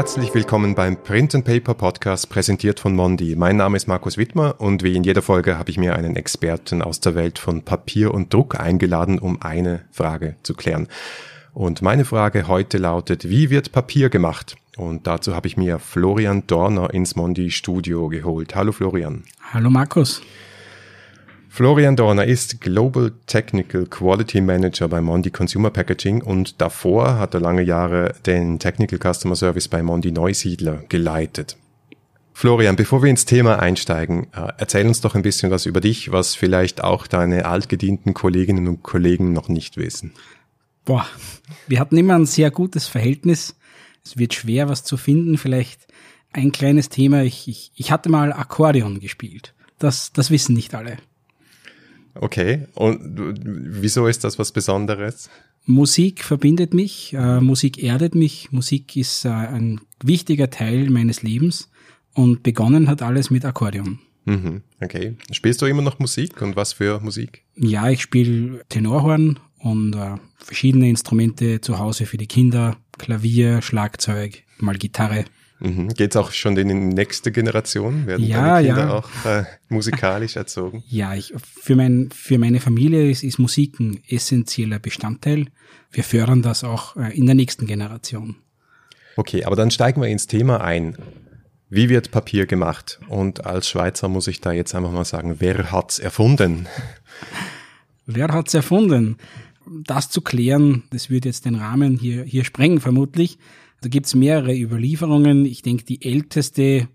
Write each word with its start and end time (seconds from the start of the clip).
Herzlich 0.00 0.32
willkommen 0.32 0.74
beim 0.74 0.96
Print 0.96 1.34
and 1.34 1.44
Paper 1.44 1.74
Podcast, 1.74 2.30
präsentiert 2.30 2.80
von 2.80 2.96
Mondi. 2.96 3.36
Mein 3.36 3.58
Name 3.58 3.76
ist 3.76 3.86
Markus 3.86 4.16
Wittmer 4.16 4.58
und 4.58 4.82
wie 4.82 4.96
in 4.96 5.04
jeder 5.04 5.20
Folge 5.20 5.58
habe 5.58 5.70
ich 5.70 5.76
mir 5.76 5.94
einen 5.94 6.16
Experten 6.16 6.80
aus 6.80 7.00
der 7.00 7.14
Welt 7.14 7.38
von 7.38 7.66
Papier 7.66 8.14
und 8.14 8.32
Druck 8.32 8.58
eingeladen, 8.58 9.18
um 9.18 9.42
eine 9.42 9.82
Frage 9.90 10.36
zu 10.42 10.54
klären. 10.54 10.88
Und 11.52 11.82
meine 11.82 12.06
Frage 12.06 12.48
heute 12.48 12.78
lautet, 12.78 13.28
wie 13.28 13.50
wird 13.50 13.72
Papier 13.72 14.08
gemacht? 14.08 14.56
Und 14.78 15.06
dazu 15.06 15.36
habe 15.36 15.46
ich 15.48 15.58
mir 15.58 15.78
Florian 15.78 16.46
Dorner 16.46 16.94
ins 16.94 17.14
Mondi 17.14 17.50
Studio 17.50 18.08
geholt. 18.08 18.54
Hallo 18.54 18.72
Florian. 18.72 19.24
Hallo 19.52 19.68
Markus. 19.68 20.22
Florian 21.52 21.96
Dorner 21.96 22.26
ist 22.26 22.60
Global 22.60 23.12
Technical 23.26 23.84
Quality 23.84 24.40
Manager 24.40 24.88
bei 24.88 25.00
Mondi 25.00 25.30
Consumer 25.30 25.70
Packaging 25.70 26.22
und 26.22 26.60
davor 26.60 27.18
hat 27.18 27.34
er 27.34 27.40
lange 27.40 27.62
Jahre 27.62 28.14
den 28.24 28.60
Technical 28.60 29.00
Customer 29.00 29.34
Service 29.34 29.66
bei 29.66 29.82
Mondi 29.82 30.12
Neusiedler 30.12 30.84
geleitet. 30.88 31.56
Florian, 32.32 32.76
bevor 32.76 33.02
wir 33.02 33.10
ins 33.10 33.24
Thema 33.24 33.58
einsteigen, 33.58 34.28
äh, 34.32 34.52
erzähl 34.58 34.86
uns 34.86 35.00
doch 35.00 35.16
ein 35.16 35.22
bisschen 35.22 35.50
was 35.50 35.66
über 35.66 35.80
dich, 35.80 36.12
was 36.12 36.36
vielleicht 36.36 36.84
auch 36.84 37.08
deine 37.08 37.44
altgedienten 37.46 38.14
Kolleginnen 38.14 38.68
und 38.68 38.84
Kollegen 38.84 39.32
noch 39.32 39.48
nicht 39.48 39.76
wissen. 39.76 40.12
Boah, 40.84 41.04
wir 41.66 41.80
hatten 41.80 41.96
immer 41.96 42.14
ein 42.14 42.26
sehr 42.26 42.52
gutes 42.52 42.86
Verhältnis. 42.86 43.56
Es 44.04 44.16
wird 44.16 44.34
schwer, 44.34 44.68
was 44.68 44.84
zu 44.84 44.96
finden. 44.96 45.36
Vielleicht 45.36 45.88
ein 46.32 46.52
kleines 46.52 46.90
Thema. 46.90 47.24
Ich, 47.24 47.48
ich, 47.48 47.72
ich 47.74 47.90
hatte 47.90 48.08
mal 48.08 48.32
Akkordeon 48.32 49.00
gespielt. 49.00 49.52
Das, 49.78 50.12
das 50.12 50.30
wissen 50.30 50.54
nicht 50.54 50.74
alle. 50.76 50.98
Okay, 52.14 52.66
und 52.74 53.40
wieso 53.44 54.06
ist 54.06 54.24
das 54.24 54.38
was 54.38 54.52
Besonderes? 54.52 55.30
Musik 55.66 56.24
verbindet 56.24 56.74
mich, 56.74 57.12
äh, 57.12 57.40
Musik 57.40 57.82
erdet 57.82 58.14
mich, 58.14 58.50
Musik 58.50 58.96
ist 58.96 59.24
äh, 59.24 59.28
ein 59.28 59.80
wichtiger 60.02 60.50
Teil 60.50 60.90
meines 60.90 61.22
Lebens 61.22 61.70
und 62.14 62.42
begonnen 62.42 62.88
hat 62.88 63.02
alles 63.02 63.30
mit 63.30 63.44
Akkordeon. 63.44 63.98
Mhm, 64.24 64.62
okay. 64.80 65.16
Spielst 65.30 65.62
du 65.62 65.66
immer 65.66 65.82
noch 65.82 65.98
Musik 65.98 66.40
und 66.42 66.56
was 66.56 66.72
für 66.72 67.00
Musik? 67.00 67.44
Ja, 67.56 67.88
ich 67.88 68.02
spiele 68.02 68.64
Tenorhorn 68.68 69.38
und 69.58 69.94
äh, 69.94 70.16
verschiedene 70.38 70.88
Instrumente 70.88 71.60
zu 71.60 71.78
Hause 71.78 72.06
für 72.06 72.16
die 72.16 72.26
Kinder, 72.26 72.76
Klavier, 72.98 73.62
Schlagzeug, 73.62 74.42
mal 74.58 74.76
Gitarre. 74.76 75.24
Mhm. 75.60 75.88
Geht 75.88 76.12
es 76.12 76.16
auch 76.16 76.32
schon 76.32 76.56
in 76.56 76.68
die 76.68 76.74
nächste 76.74 77.30
Generation? 77.30 78.06
Werden 78.06 78.26
ja, 78.26 78.54
deine 78.54 78.66
Kinder 78.66 78.84
ja. 78.86 78.94
auch 78.94 79.24
äh, 79.24 79.44
musikalisch 79.68 80.36
erzogen? 80.36 80.82
Ja, 80.88 81.14
ich, 81.14 81.32
für, 81.36 81.76
mein, 81.76 82.10
für 82.12 82.38
meine 82.38 82.60
Familie 82.60 83.10
ist, 83.10 83.22
ist 83.22 83.38
Musik 83.38 83.78
ein 83.78 84.00
essentieller 84.08 84.78
Bestandteil. 84.78 85.46
Wir 85.92 86.04
fördern 86.04 86.42
das 86.42 86.64
auch 86.64 86.96
äh, 86.96 87.16
in 87.16 87.26
der 87.26 87.34
nächsten 87.34 87.66
Generation. 87.66 88.36
Okay, 89.16 89.44
aber 89.44 89.56
dann 89.56 89.70
steigen 89.70 90.00
wir 90.00 90.08
ins 90.08 90.26
Thema 90.26 90.62
ein. 90.62 90.96
Wie 91.68 91.88
wird 91.88 92.10
Papier 92.10 92.46
gemacht? 92.46 92.98
Und 93.08 93.46
als 93.46 93.68
Schweizer 93.68 94.08
muss 94.08 94.26
ich 94.26 94.40
da 94.40 94.52
jetzt 94.52 94.74
einfach 94.74 94.90
mal 94.90 95.04
sagen, 95.04 95.36
wer 95.38 95.70
hat's 95.70 95.98
erfunden? 95.98 96.66
Wer 98.06 98.26
hat's 98.28 98.54
erfunden? 98.54 99.18
Das 99.84 100.10
zu 100.10 100.20
klären, 100.20 100.82
das 100.90 101.10
würde 101.10 101.28
jetzt 101.28 101.44
den 101.44 101.54
Rahmen 101.54 101.96
hier, 101.96 102.24
hier 102.24 102.42
sprengen 102.42 102.80
vermutlich. 102.80 103.38
Da 103.80 103.88
gibt's 103.88 104.14
mehrere 104.14 104.54
Überlieferungen. 104.54 105.46
Ich 105.46 105.62
denke, 105.62 105.84
die 105.84 106.02
älteste 106.02 106.88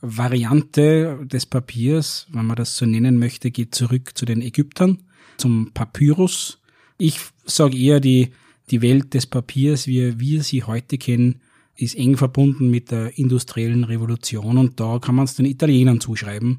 Variante 0.00 1.20
des 1.24 1.46
Papiers, 1.46 2.26
wenn 2.32 2.46
man 2.46 2.56
das 2.56 2.76
so 2.76 2.84
nennen 2.84 3.18
möchte, 3.18 3.52
geht 3.52 3.74
zurück 3.74 4.12
zu 4.16 4.24
den 4.24 4.42
Ägyptern, 4.42 5.04
zum 5.36 5.70
Papyrus. 5.72 6.60
Ich 6.98 7.20
sage 7.44 7.78
eher, 7.78 8.00
die, 8.00 8.30
die 8.70 8.82
Welt 8.82 9.14
des 9.14 9.26
Papiers, 9.26 9.86
wie 9.86 10.18
wir 10.18 10.42
sie 10.42 10.64
heute 10.64 10.98
kennen, 10.98 11.40
ist 11.76 11.96
eng 11.96 12.16
verbunden 12.16 12.70
mit 12.70 12.90
der 12.90 13.16
industriellen 13.16 13.84
Revolution 13.84 14.58
und 14.58 14.78
da 14.80 14.98
kann 14.98 15.14
man 15.14 15.24
es 15.24 15.36
den 15.36 15.46
Italienern 15.46 16.00
zuschreiben, 16.00 16.58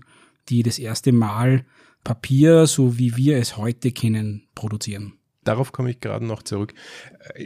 die 0.49 0.63
das 0.63 0.79
erste 0.79 1.11
Mal 1.11 1.65
Papier, 2.03 2.67
so 2.67 2.97
wie 2.97 3.15
wir 3.15 3.37
es 3.37 3.57
heute 3.57 3.91
kennen, 3.91 4.43
produzieren 4.55 5.13
darauf 5.43 5.71
komme 5.71 5.89
ich 5.89 5.99
gerade 5.99 6.25
noch 6.25 6.43
zurück. 6.43 6.73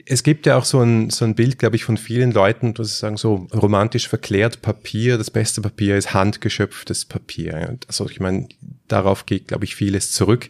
Es 0.06 0.24
gibt 0.24 0.46
ja 0.46 0.58
auch 0.58 0.66
so 0.66 0.82
ein, 0.82 1.10
so 1.10 1.26
ein 1.26 1.36
Bild, 1.36 1.60
glaube 1.60 1.76
ich, 1.76 1.84
von 1.84 1.98
vielen 1.98 2.32
Leuten, 2.32 2.74
dass 2.74 2.90
sie 2.90 2.96
sagen, 2.96 3.18
so 3.18 3.48
romantisch 3.54 4.08
verklärt 4.08 4.62
Papier, 4.62 5.18
das 5.18 5.32
beste 5.32 5.62
Papier 5.62 5.98
ist 5.98 6.14
handgeschöpftes 6.14 7.06
Papier. 7.06 7.78
Also 7.88 8.10
ich 8.10 8.20
meine, 8.20 8.48
darauf 8.88 9.26
geht, 9.26 9.48
glaube 9.48 9.66
ich, 9.66 9.76
vieles 9.76 10.12
zurück. 10.12 10.50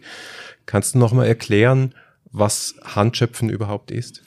Kannst 0.66 0.94
du 0.94 0.98
noch 0.98 1.12
mal 1.12 1.26
erklären, 1.26 1.94
was 2.30 2.74
Handschöpfen 2.82 3.48
überhaupt 3.48 3.90
ist? 3.90 4.22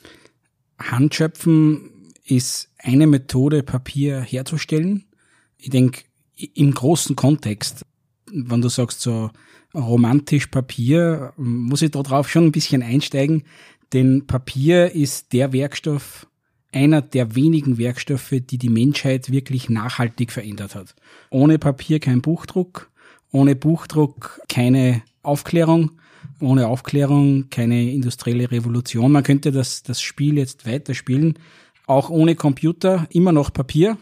Handschöpfen 0.79 2.11
ist 2.25 2.69
eine 2.77 3.07
Methode, 3.07 3.63
Papier 3.63 4.21
herzustellen. 4.21 5.05
Ich 5.57 5.69
denke, 5.69 6.03
im 6.35 6.73
großen 6.73 7.15
Kontext, 7.15 7.85
wenn 8.31 8.61
du 8.61 8.69
sagst 8.69 9.01
so, 9.01 9.29
romantisch 9.73 10.47
Papier, 10.47 11.33
muss 11.37 11.81
ich 11.81 11.91
da 11.91 12.03
drauf 12.03 12.29
schon 12.29 12.45
ein 12.45 12.51
bisschen 12.51 12.83
einsteigen, 12.83 13.43
denn 13.93 14.27
Papier 14.27 14.93
ist 14.93 15.33
der 15.33 15.53
Werkstoff, 15.53 16.27
einer 16.71 17.01
der 17.01 17.35
wenigen 17.35 17.77
Werkstoffe, 17.77 18.33
die 18.49 18.57
die 18.57 18.69
Menschheit 18.69 19.31
wirklich 19.31 19.69
nachhaltig 19.69 20.31
verändert 20.31 20.75
hat. 20.75 20.95
Ohne 21.29 21.59
Papier 21.59 21.99
kein 21.99 22.21
Buchdruck, 22.21 22.89
ohne 23.31 23.55
Buchdruck 23.55 24.41
keine 24.47 25.01
Aufklärung, 25.21 25.91
ohne 26.39 26.67
Aufklärung 26.67 27.49
keine 27.49 27.91
industrielle 27.91 28.51
Revolution. 28.51 29.11
Man 29.11 29.23
könnte 29.23 29.51
das, 29.51 29.83
das 29.83 30.01
Spiel 30.01 30.37
jetzt 30.37 30.65
weiterspielen. 30.65 31.37
Auch 31.87 32.09
ohne 32.09 32.35
Computer 32.35 33.07
immer 33.09 33.31
noch 33.31 33.51
Papier. 33.51 33.97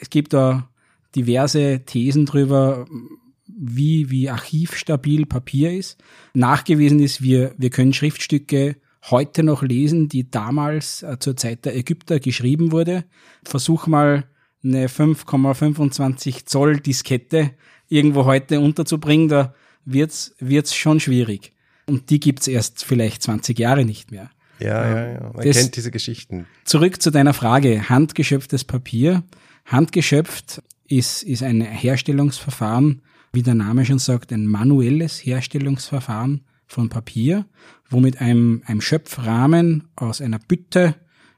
Es 0.00 0.10
gibt 0.10 0.32
da 0.34 0.68
diverse 1.16 1.80
Thesen 1.86 2.26
drüber, 2.26 2.86
wie, 3.58 4.10
wie 4.10 4.30
archivstabil 4.30 5.26
Papier 5.26 5.72
ist. 5.72 5.98
Nachgewiesen 6.34 7.00
ist, 7.00 7.22
wir, 7.22 7.54
wir 7.58 7.70
können 7.70 7.92
Schriftstücke 7.92 8.76
heute 9.10 9.42
noch 9.42 9.62
lesen, 9.62 10.08
die 10.08 10.30
damals 10.30 11.02
äh, 11.02 11.18
zur 11.18 11.36
Zeit 11.36 11.64
der 11.64 11.76
Ägypter 11.76 12.20
geschrieben 12.20 12.72
wurde. 12.72 13.04
Versuch 13.44 13.86
mal 13.86 14.24
eine 14.62 14.88
5,25 14.88 16.46
Zoll 16.46 16.78
Diskette 16.80 17.52
irgendwo 17.88 18.24
heute 18.24 18.60
unterzubringen, 18.60 19.28
da 19.28 19.54
wird's, 19.84 20.34
wird's 20.38 20.74
schon 20.74 21.00
schwierig. 21.00 21.52
Und 21.86 22.10
die 22.10 22.20
gibt's 22.20 22.48
erst 22.48 22.84
vielleicht 22.84 23.22
20 23.22 23.58
Jahre 23.58 23.84
nicht 23.84 24.10
mehr. 24.10 24.30
Ja, 24.58 24.88
ja, 24.88 25.12
ja. 25.12 25.32
Man 25.34 25.46
das, 25.46 25.56
kennt 25.56 25.76
diese 25.76 25.90
Geschichten. 25.90 26.46
Zurück 26.64 27.00
zu 27.00 27.10
deiner 27.10 27.32
Frage. 27.32 27.88
Handgeschöpftes 27.88 28.64
Papier. 28.64 29.22
Handgeschöpft 29.64 30.62
ist, 30.88 31.22
ist 31.22 31.42
ein 31.42 31.60
Herstellungsverfahren, 31.60 33.02
wie 33.38 33.42
der 33.44 33.54
Name 33.54 33.84
schon 33.84 34.00
sagt, 34.00 34.32
ein 34.32 34.48
manuelles 34.48 35.24
Herstellungsverfahren 35.24 36.40
von 36.66 36.88
Papier, 36.88 37.46
wo 37.88 38.00
mit 38.00 38.20
einem, 38.20 38.62
einem 38.66 38.80
Schöpfrahmen 38.80 39.84
aus 39.94 40.20
einer 40.20 40.40
Bütte 40.40 40.96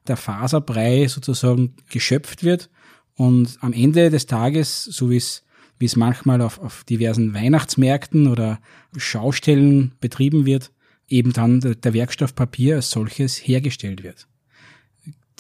der 0.09 0.17
Faserbrei 0.17 1.09
sozusagen 1.09 1.75
geschöpft 1.91 2.43
wird 2.43 2.71
und 3.17 3.59
am 3.61 3.75
Ende 3.75 4.09
des 4.09 4.25
Tages, 4.25 4.85
so 4.85 5.11
wie 5.11 5.19
es 5.19 5.45
wie 5.79 5.85
es 5.85 5.97
manchmal 5.97 6.41
auf, 6.41 6.59
auf 6.59 6.85
diversen 6.85 7.35
Weihnachtsmärkten 7.35 8.29
oder 8.29 8.61
Schaustellen 8.97 9.93
betrieben 10.01 10.47
wird, 10.47 10.73
eben 11.07 11.35
dann 11.35 11.61
der 11.61 11.93
Werkstoff 11.93 12.35
Papier 12.35 12.77
als 12.77 12.91
solches 12.91 13.37
hergestellt 13.37 14.03
wird. 14.03 14.27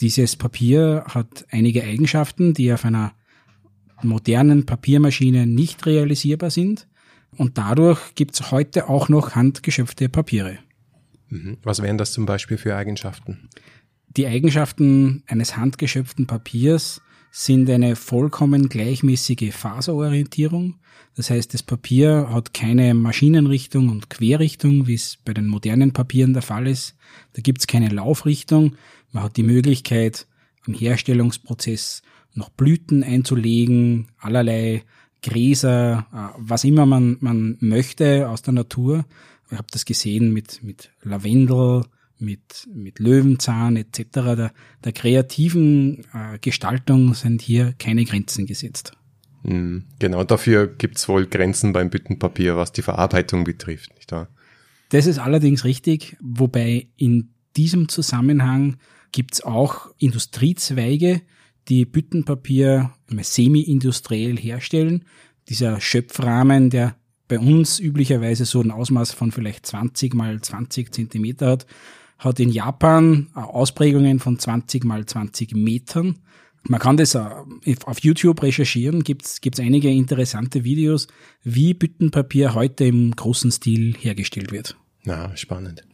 Dieses 0.00 0.36
Papier 0.36 1.04
hat 1.08 1.46
einige 1.50 1.84
Eigenschaften, 1.84 2.52
die 2.52 2.70
auf 2.72 2.84
einer 2.84 3.14
modernen 4.04 4.66
Papiermaschinen 4.66 5.54
nicht 5.54 5.86
realisierbar 5.86 6.50
sind. 6.50 6.86
Und 7.36 7.58
dadurch 7.58 8.14
gibt 8.14 8.34
es 8.34 8.50
heute 8.50 8.88
auch 8.88 9.08
noch 9.08 9.34
handgeschöpfte 9.34 10.08
Papiere. 10.08 10.58
Mhm. 11.28 11.58
Was 11.62 11.82
wären 11.82 11.98
das 11.98 12.12
zum 12.12 12.26
Beispiel 12.26 12.58
für 12.58 12.76
Eigenschaften? 12.76 13.48
Die 14.16 14.26
Eigenschaften 14.26 15.22
eines 15.26 15.56
handgeschöpften 15.56 16.26
Papiers 16.26 17.00
sind 17.30 17.70
eine 17.70 17.94
vollkommen 17.94 18.68
gleichmäßige 18.68 19.54
Faserorientierung. 19.54 20.76
Das 21.14 21.30
heißt, 21.30 21.54
das 21.54 21.62
Papier 21.62 22.28
hat 22.32 22.52
keine 22.52 22.94
Maschinenrichtung 22.94 23.88
und 23.88 24.10
Querrichtung, 24.10 24.88
wie 24.88 24.94
es 24.94 25.18
bei 25.24 25.32
den 25.32 25.46
modernen 25.46 25.92
Papieren 25.92 26.32
der 26.32 26.42
Fall 26.42 26.66
ist. 26.66 26.96
Da 27.34 27.42
gibt 27.42 27.60
es 27.60 27.66
keine 27.68 27.88
Laufrichtung. 27.88 28.76
Man 29.12 29.22
hat 29.22 29.36
die 29.36 29.44
Möglichkeit, 29.44 30.26
am 30.66 30.74
Herstellungsprozess 30.74 32.02
noch 32.34 32.50
Blüten 32.50 33.02
einzulegen, 33.02 34.08
allerlei 34.18 34.84
Gräser, 35.22 36.06
äh, 36.12 36.38
was 36.38 36.64
immer 36.64 36.86
man, 36.86 37.16
man 37.20 37.56
möchte 37.60 38.28
aus 38.28 38.42
der 38.42 38.54
Natur. 38.54 39.04
Ich 39.50 39.58
habe 39.58 39.66
das 39.70 39.84
gesehen 39.84 40.32
mit, 40.32 40.62
mit 40.62 40.90
Lavendel, 41.02 41.84
mit, 42.18 42.68
mit 42.72 42.98
Löwenzahn 42.98 43.76
etc. 43.76 44.02
Der, 44.12 44.52
der 44.84 44.92
kreativen 44.92 46.04
äh, 46.12 46.38
Gestaltung 46.40 47.14
sind 47.14 47.42
hier 47.42 47.74
keine 47.78 48.04
Grenzen 48.04 48.46
gesetzt. 48.46 48.92
Mhm. 49.42 49.84
Genau, 49.98 50.24
dafür 50.24 50.66
gibt's 50.66 51.08
wohl 51.08 51.26
Grenzen 51.26 51.72
beim 51.72 51.90
Büttenpapier, 51.90 52.56
was 52.56 52.72
die 52.72 52.82
Verarbeitung 52.82 53.44
betrifft, 53.44 53.94
nicht 53.94 54.12
wahr? 54.12 54.28
Das 54.90 55.06
ist 55.06 55.18
allerdings 55.18 55.64
richtig, 55.64 56.16
wobei 56.20 56.88
in 56.96 57.30
diesem 57.56 57.88
Zusammenhang 57.88 58.76
gibt's 59.12 59.42
auch 59.42 59.88
Industriezweige, 59.98 61.22
die 61.68 61.84
Büttenpapier 61.84 62.92
semi-industriell 63.08 64.36
herstellen. 64.36 65.04
Dieser 65.48 65.80
Schöpfrahmen, 65.80 66.70
der 66.70 66.96
bei 67.28 67.38
uns 67.38 67.78
üblicherweise 67.78 68.44
so 68.44 68.60
ein 68.60 68.70
Ausmaß 68.70 69.12
von 69.12 69.30
vielleicht 69.30 69.66
20 69.66 70.14
mal 70.14 70.40
20 70.40 70.92
Zentimeter 70.92 71.48
hat, 71.48 71.66
hat 72.18 72.40
in 72.40 72.50
Japan 72.50 73.28
Ausprägungen 73.34 74.18
von 74.18 74.38
20 74.38 74.84
mal 74.84 75.06
20 75.06 75.54
Metern. 75.54 76.18
Man 76.64 76.80
kann 76.80 76.96
das 76.98 77.16
auf 77.16 78.00
YouTube 78.00 78.42
recherchieren, 78.42 79.02
gibt 79.02 79.24
es 79.24 79.60
einige 79.60 79.88
interessante 79.90 80.64
Videos, 80.64 81.06
wie 81.42 81.72
Büttenpapier 81.72 82.54
heute 82.54 82.84
im 82.84 83.16
großen 83.16 83.50
Stil 83.50 83.94
hergestellt 83.98 84.52
wird. 84.52 84.76
Na, 85.04 85.34
spannend. 85.36 85.84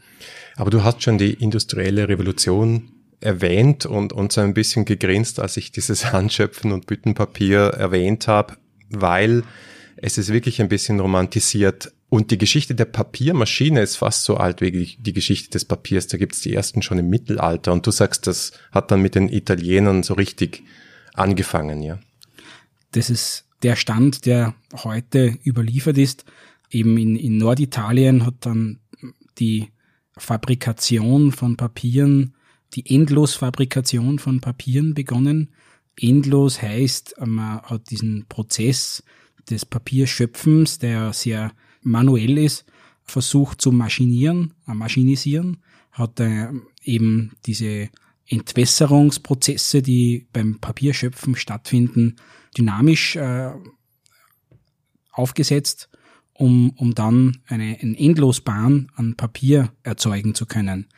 Aber 0.56 0.70
du 0.70 0.82
hast 0.82 1.02
schon 1.02 1.18
die 1.18 1.34
industrielle 1.34 2.08
Revolution 2.08 2.90
erwähnt 3.20 3.86
und, 3.86 4.12
und 4.12 4.32
so 4.32 4.40
ein 4.40 4.54
bisschen 4.54 4.84
gegrinst, 4.84 5.40
als 5.40 5.56
ich 5.56 5.72
dieses 5.72 6.12
Handschöpfen 6.12 6.72
und 6.72 6.86
Büttenpapier 6.86 7.60
erwähnt 7.60 8.28
habe, 8.28 8.56
weil 8.90 9.42
es 9.96 10.18
ist 10.18 10.32
wirklich 10.32 10.60
ein 10.60 10.68
bisschen 10.68 11.00
romantisiert. 11.00 11.92
Und 12.08 12.30
die 12.30 12.38
Geschichte 12.38 12.74
der 12.74 12.84
Papiermaschine 12.84 13.80
ist 13.80 13.96
fast 13.96 14.24
so 14.24 14.36
alt 14.36 14.60
wie 14.60 14.96
die 14.98 15.12
Geschichte 15.12 15.50
des 15.50 15.64
Papiers. 15.64 16.06
Da 16.06 16.18
gibt's 16.18 16.40
die 16.40 16.54
ersten 16.54 16.82
schon 16.82 16.98
im 16.98 17.08
Mittelalter. 17.08 17.72
Und 17.72 17.86
du 17.86 17.90
sagst, 17.90 18.26
das 18.26 18.52
hat 18.70 18.90
dann 18.90 19.02
mit 19.02 19.14
den 19.14 19.28
Italienern 19.28 20.02
so 20.02 20.14
richtig 20.14 20.62
angefangen, 21.14 21.82
ja? 21.82 21.98
Das 22.92 23.10
ist 23.10 23.46
der 23.62 23.74
Stand, 23.74 24.26
der 24.26 24.54
heute 24.84 25.36
überliefert 25.44 25.98
ist. 25.98 26.24
Eben 26.70 26.96
in, 26.98 27.16
in 27.16 27.38
Norditalien 27.38 28.24
hat 28.24 28.34
dann 28.40 28.78
die 29.38 29.68
Fabrikation 30.16 31.32
von 31.32 31.56
Papieren, 31.56 32.35
die 32.74 32.94
Endlosfabrikation 32.94 34.18
von 34.18 34.40
Papieren 34.40 34.94
begonnen. 34.94 35.50
Endlos 35.98 36.60
heißt, 36.60 37.16
man 37.24 37.62
hat 37.62 37.90
diesen 37.90 38.26
Prozess 38.28 39.02
des 39.48 39.64
Papierschöpfens, 39.64 40.78
der 40.78 41.12
sehr 41.12 41.52
manuell 41.82 42.38
ist, 42.38 42.64
versucht 43.04 43.60
zu 43.60 43.72
maschinieren, 43.72 44.54
äh, 44.66 44.74
maschinisieren, 44.74 45.58
hat 45.92 46.20
äh, 46.20 46.48
eben 46.82 47.32
diese 47.46 47.88
Entwässerungsprozesse, 48.28 49.82
die 49.82 50.26
beim 50.32 50.58
Papierschöpfen 50.58 51.36
stattfinden, 51.36 52.16
dynamisch 52.58 53.16
äh, 53.16 53.52
aufgesetzt, 55.12 55.88
um, 56.32 56.70
um 56.70 56.94
dann 56.94 57.38
eine, 57.46 57.78
eine 57.80 57.98
Endlosbahn 57.98 58.90
an 58.94 59.14
Papier 59.14 59.72
erzeugen 59.84 60.34
zu 60.34 60.44
können. 60.44 60.88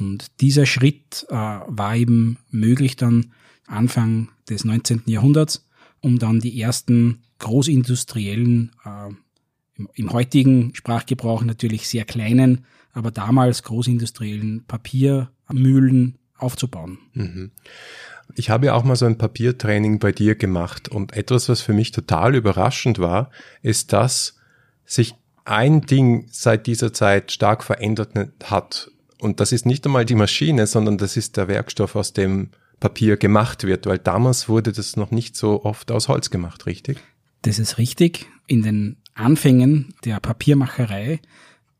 Und 0.00 0.40
dieser 0.40 0.66
Schritt 0.66 1.26
äh, 1.28 1.34
war 1.34 1.94
eben 1.94 2.38
möglich 2.50 2.96
dann 2.96 3.32
Anfang 3.66 4.28
des 4.48 4.64
19. 4.64 5.02
Jahrhunderts, 5.06 5.68
um 6.00 6.18
dann 6.18 6.40
die 6.40 6.60
ersten 6.60 7.22
großindustriellen, 7.38 8.72
äh, 8.84 9.08
im, 9.76 9.88
im 9.94 10.12
heutigen 10.12 10.74
Sprachgebrauch 10.74 11.42
natürlich 11.42 11.88
sehr 11.88 12.04
kleinen, 12.04 12.64
aber 12.92 13.10
damals 13.10 13.62
großindustriellen 13.62 14.64
Papiermühlen 14.66 16.18
aufzubauen. 16.36 16.98
Mhm. 17.12 17.50
Ich 18.36 18.50
habe 18.50 18.66
ja 18.66 18.74
auch 18.74 18.84
mal 18.84 18.96
so 18.96 19.06
ein 19.06 19.18
Papiertraining 19.18 19.98
bei 19.98 20.12
dir 20.12 20.34
gemacht 20.34 20.88
und 20.88 21.12
etwas, 21.12 21.48
was 21.48 21.60
für 21.60 21.72
mich 21.72 21.90
total 21.90 22.34
überraschend 22.34 22.98
war, 22.98 23.30
ist, 23.62 23.92
dass 23.92 24.36
sich 24.84 25.14
ein 25.44 25.82
Ding 25.82 26.26
seit 26.30 26.66
dieser 26.66 26.92
Zeit 26.92 27.32
stark 27.32 27.64
verändert 27.64 28.14
hat. 28.44 28.90
Und 29.20 29.40
das 29.40 29.52
ist 29.52 29.66
nicht 29.66 29.84
einmal 29.86 30.04
die 30.04 30.14
Maschine, 30.14 30.66
sondern 30.66 30.98
das 30.98 31.16
ist 31.16 31.36
der 31.36 31.48
Werkstoff, 31.48 31.94
aus 31.94 32.12
dem 32.12 32.50
Papier 32.80 33.16
gemacht 33.18 33.64
wird, 33.64 33.86
weil 33.86 33.98
damals 33.98 34.48
wurde 34.48 34.72
das 34.72 34.96
noch 34.96 35.10
nicht 35.10 35.36
so 35.36 35.64
oft 35.64 35.92
aus 35.92 36.08
Holz 36.08 36.30
gemacht, 36.30 36.66
richtig? 36.66 36.98
Das 37.42 37.58
ist 37.58 37.78
richtig. 37.78 38.26
In 38.46 38.62
den 38.62 38.96
Anfängen 39.14 39.94
der 40.04 40.18
Papiermacherei 40.20 41.20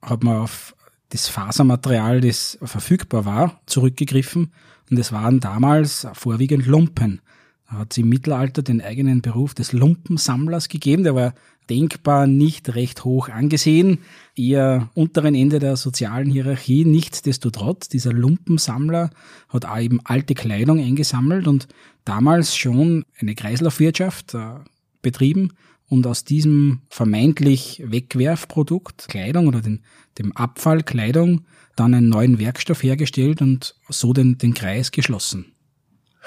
hat 0.02 0.22
man 0.22 0.36
auf 0.36 0.76
das 1.08 1.28
Fasermaterial, 1.28 2.20
das 2.20 2.58
verfügbar 2.62 3.24
war, 3.24 3.60
zurückgegriffen. 3.66 4.52
Und 4.90 4.98
es 4.98 5.12
waren 5.12 5.40
damals 5.40 6.06
vorwiegend 6.12 6.66
Lumpen. 6.66 7.20
Hat 7.70 7.92
es 7.92 7.98
im 7.98 8.08
Mittelalter 8.08 8.62
den 8.62 8.82
eigenen 8.82 9.22
Beruf 9.22 9.54
des 9.54 9.72
Lumpensammlers 9.72 10.68
gegeben. 10.68 11.04
Der 11.04 11.14
war 11.14 11.34
denkbar 11.70 12.26
nicht 12.26 12.74
recht 12.74 13.04
hoch 13.04 13.28
angesehen, 13.28 13.98
eher 14.34 14.90
unteren 14.94 15.36
Ende 15.36 15.60
der 15.60 15.76
sozialen 15.76 16.28
Hierarchie. 16.28 16.84
Nichtsdestotrotz, 16.84 17.88
dieser 17.88 18.12
Lumpensammler 18.12 19.10
hat 19.48 19.66
eben 19.78 20.00
alte 20.04 20.34
Kleidung 20.34 20.80
eingesammelt 20.80 21.46
und 21.46 21.68
damals 22.04 22.56
schon 22.56 23.04
eine 23.20 23.36
Kreislaufwirtschaft 23.36 24.34
äh, 24.34 24.54
betrieben 25.00 25.52
und 25.88 26.06
aus 26.08 26.24
diesem 26.24 26.82
vermeintlich 26.88 27.82
Wegwerfprodukt 27.84 29.06
Kleidung 29.08 29.46
oder 29.46 29.60
den, 29.60 29.82
dem 30.18 30.36
Abfall 30.36 30.82
Kleidung 30.82 31.42
dann 31.76 31.94
einen 31.94 32.08
neuen 32.08 32.40
Werkstoff 32.40 32.82
hergestellt 32.82 33.42
und 33.42 33.76
so 33.88 34.12
den, 34.12 34.38
den 34.38 34.54
Kreis 34.54 34.90
geschlossen. 34.90 35.52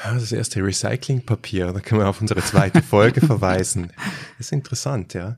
Das 0.04 0.32
erste 0.32 0.64
Recyclingpapier, 0.64 1.72
da 1.72 1.80
können 1.80 2.02
wir 2.02 2.08
auf 2.08 2.20
unsere 2.20 2.42
zweite 2.42 2.82
Folge 2.82 3.22
verweisen. 3.26 3.92
Das 4.38 4.48
ist 4.48 4.52
interessant, 4.52 5.14
ja. 5.14 5.38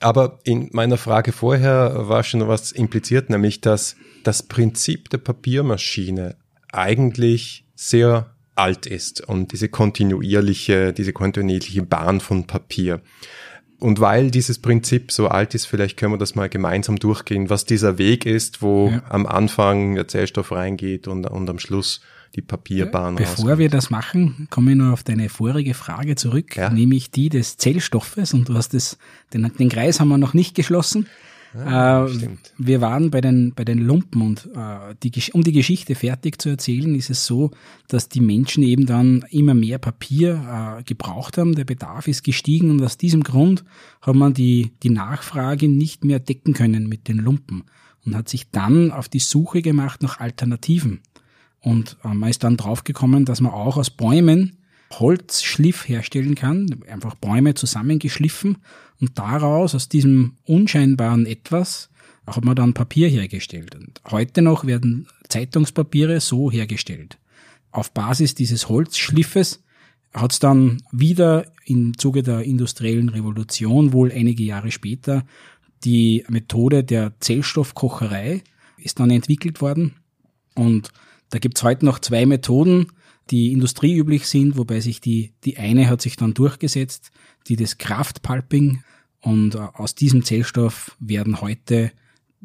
Aber 0.00 0.40
in 0.44 0.68
meiner 0.72 0.98
Frage 0.98 1.32
vorher 1.32 2.08
war 2.08 2.24
schon 2.24 2.46
was 2.46 2.72
impliziert, 2.72 3.30
nämlich 3.30 3.60
dass 3.60 3.96
das 4.24 4.42
Prinzip 4.42 5.08
der 5.10 5.18
Papiermaschine 5.18 6.36
eigentlich 6.72 7.64
sehr 7.74 8.34
alt 8.56 8.86
ist 8.86 9.20
und 9.20 9.52
diese 9.52 9.68
kontinuierliche, 9.68 10.92
diese 10.92 11.12
kontinuierliche 11.12 11.82
Bahn 11.82 12.20
von 12.20 12.46
Papier. 12.46 13.00
Und 13.80 14.00
weil 14.00 14.30
dieses 14.30 14.60
Prinzip 14.60 15.10
so 15.10 15.28
alt 15.28 15.54
ist, 15.54 15.66
vielleicht 15.66 15.96
können 15.96 16.12
wir 16.12 16.18
das 16.18 16.34
mal 16.34 16.48
gemeinsam 16.48 16.98
durchgehen, 16.98 17.50
was 17.50 17.64
dieser 17.64 17.98
Weg 17.98 18.24
ist, 18.24 18.62
wo 18.62 18.90
ja. 18.90 19.02
am 19.08 19.26
Anfang 19.26 19.94
der 19.94 20.08
Zellstoff 20.08 20.52
reingeht 20.52 21.08
und, 21.08 21.26
und 21.26 21.50
am 21.50 21.58
Schluss 21.58 22.00
die 22.34 22.42
Papierbahn. 22.42 23.16
Bevor 23.16 23.58
wir 23.58 23.68
das 23.68 23.90
machen, 23.90 24.48
komme 24.50 24.72
ich 24.72 24.76
nur 24.76 24.92
auf 24.92 25.02
deine 25.02 25.28
vorige 25.28 25.74
Frage 25.74 26.16
zurück, 26.16 26.56
ja. 26.56 26.70
nämlich 26.70 27.10
die 27.10 27.28
des 27.28 27.56
Zellstoffes. 27.56 28.34
Und 28.34 28.48
du 28.48 28.54
hast 28.54 28.74
das, 28.74 28.98
den, 29.32 29.50
den 29.58 29.68
Kreis 29.68 30.00
haben 30.00 30.08
wir 30.08 30.18
noch 30.18 30.34
nicht 30.34 30.54
geschlossen. 30.54 31.06
Ja, 31.54 32.06
äh, 32.06 32.28
wir 32.58 32.80
waren 32.80 33.10
bei 33.10 33.20
den, 33.20 33.54
bei 33.54 33.64
den 33.64 33.78
Lumpen 33.78 34.22
und 34.22 34.50
äh, 34.56 34.94
die, 35.02 35.12
um 35.32 35.44
die 35.44 35.52
Geschichte 35.52 35.94
fertig 35.94 36.42
zu 36.42 36.48
erzählen, 36.48 36.94
ist 36.96 37.10
es 37.10 37.26
so, 37.26 37.52
dass 37.86 38.08
die 38.08 38.20
Menschen 38.20 38.64
eben 38.64 38.86
dann 38.86 39.24
immer 39.30 39.54
mehr 39.54 39.78
Papier 39.78 40.78
äh, 40.80 40.82
gebraucht 40.82 41.38
haben. 41.38 41.54
Der 41.54 41.64
Bedarf 41.64 42.08
ist 42.08 42.24
gestiegen 42.24 42.70
und 42.70 42.82
aus 42.82 42.98
diesem 42.98 43.22
Grund 43.22 43.64
hat 44.00 44.16
man 44.16 44.34
die, 44.34 44.72
die 44.82 44.90
Nachfrage 44.90 45.68
nicht 45.68 46.04
mehr 46.04 46.18
decken 46.18 46.54
können 46.54 46.88
mit 46.88 47.06
den 47.06 47.18
Lumpen 47.18 47.62
und 48.04 48.16
hat 48.16 48.28
sich 48.28 48.50
dann 48.50 48.90
auf 48.90 49.08
die 49.08 49.20
Suche 49.20 49.62
gemacht 49.62 50.02
nach 50.02 50.18
Alternativen. 50.18 51.00
Und 51.64 51.96
äh, 52.04 52.08
man 52.08 52.28
ist 52.28 52.44
dann 52.44 52.58
draufgekommen, 52.58 53.24
dass 53.24 53.40
man 53.40 53.52
auch 53.52 53.78
aus 53.78 53.90
Bäumen 53.90 54.58
Holzschliff 54.92 55.88
herstellen 55.88 56.34
kann, 56.34 56.82
einfach 56.88 57.14
Bäume 57.16 57.54
zusammengeschliffen 57.54 58.58
und 59.00 59.18
daraus, 59.18 59.74
aus 59.74 59.88
diesem 59.88 60.36
unscheinbaren 60.44 61.26
Etwas, 61.26 61.90
hat 62.26 62.44
man 62.44 62.54
dann 62.54 62.74
Papier 62.74 63.08
hergestellt. 63.08 63.74
Und 63.74 64.00
heute 64.10 64.42
noch 64.42 64.66
werden 64.66 65.08
Zeitungspapiere 65.28 66.20
so 66.20 66.50
hergestellt. 66.50 67.18
Auf 67.70 67.92
Basis 67.92 68.34
dieses 68.34 68.68
Holzschliffes 68.68 69.64
hat 70.12 70.32
es 70.32 70.38
dann 70.38 70.82
wieder 70.92 71.46
im 71.64 71.96
Zuge 71.98 72.22
der 72.22 72.42
industriellen 72.42 73.08
Revolution, 73.08 73.92
wohl 73.92 74.12
einige 74.12 74.44
Jahre 74.44 74.70
später, 74.70 75.24
die 75.82 76.24
Methode 76.28 76.84
der 76.84 77.18
Zellstoffkocherei 77.20 78.42
ist 78.76 79.00
dann 79.00 79.10
entwickelt 79.10 79.60
worden. 79.60 79.94
Und 80.54 80.92
da 81.30 81.38
gibt's 81.38 81.62
heute 81.62 81.84
noch 81.84 81.98
zwei 81.98 82.26
Methoden, 82.26 82.88
die 83.30 83.52
industrieüblich 83.52 84.26
sind, 84.26 84.56
wobei 84.56 84.80
sich 84.80 85.00
die, 85.00 85.32
die 85.44 85.56
eine 85.56 85.88
hat 85.88 86.02
sich 86.02 86.16
dann 86.16 86.34
durchgesetzt, 86.34 87.10
die 87.48 87.56
des 87.56 87.78
Kraftpulping 87.78 88.82
und 89.20 89.54
äh, 89.54 89.58
aus 89.58 89.94
diesem 89.94 90.24
Zellstoff 90.24 90.96
werden 91.00 91.40
heute 91.40 91.92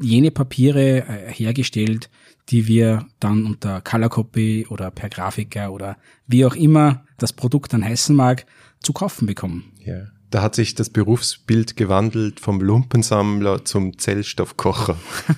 jene 0.01 0.31
Papiere 0.31 1.05
äh, 1.07 1.33
hergestellt, 1.33 2.09
die 2.49 2.67
wir 2.67 3.05
dann 3.19 3.45
unter 3.45 3.81
Color 3.81 4.09
Copy 4.09 4.65
oder 4.69 4.91
per 4.91 5.09
Grafiker 5.09 5.71
oder 5.71 5.97
wie 6.25 6.45
auch 6.45 6.55
immer 6.55 7.05
das 7.17 7.33
Produkt 7.33 7.73
dann 7.73 7.83
heißen 7.83 8.15
mag, 8.15 8.45
zu 8.81 8.93
kaufen 8.93 9.25
bekommen. 9.25 9.73
Ja. 9.83 10.07
Da 10.31 10.43
hat 10.43 10.53
sich 10.53 10.75
das 10.75 10.91
Berufsbild 10.91 11.75
gewandelt 11.75 12.39
vom 12.39 12.61
Lumpensammler 12.61 13.65
zum 13.65 13.97
Zellstoffkocher. 13.97 14.95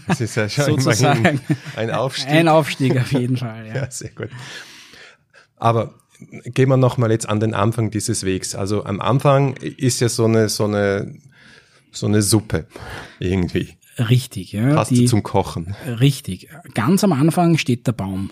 Das 0.08 0.20
ist 0.20 0.36
ja 0.36 0.50
schon 0.50 0.80
immerhin 0.80 1.40
ein 1.78 1.92
Aufstieg. 1.92 2.30
Ein 2.30 2.48
Aufstieg 2.50 2.98
auf 2.98 3.12
jeden 3.14 3.38
Fall, 3.38 3.68
ja. 3.68 3.76
ja 3.84 3.92
sehr 3.92 4.10
gut. 4.10 4.30
Aber 5.56 5.94
gehen 6.44 6.70
wir 6.70 6.78
nochmal 6.78 7.12
jetzt 7.12 7.28
an 7.28 7.40
den 7.40 7.54
Anfang 7.54 7.90
dieses 7.90 8.26
Wegs. 8.26 8.54
Also 8.54 8.84
am 8.84 9.00
Anfang 9.00 9.56
ist 9.58 10.02
ja 10.02 10.10
so 10.10 10.26
eine, 10.26 10.50
so 10.50 10.66
eine, 10.66 11.16
so 11.92 12.08
eine 12.08 12.22
Suppe 12.22 12.68
irgendwie. 13.20 13.78
Richtig, 13.98 14.52
ja. 14.52 14.76
Passt 14.76 14.92
die, 14.92 15.06
zum 15.06 15.24
Kochen. 15.24 15.76
Richtig. 15.86 16.50
Ganz 16.74 17.04
am 17.04 17.14
Anfang 17.14 17.58
steht 17.58 17.88
der 17.88 17.94
Baum. 17.94 18.32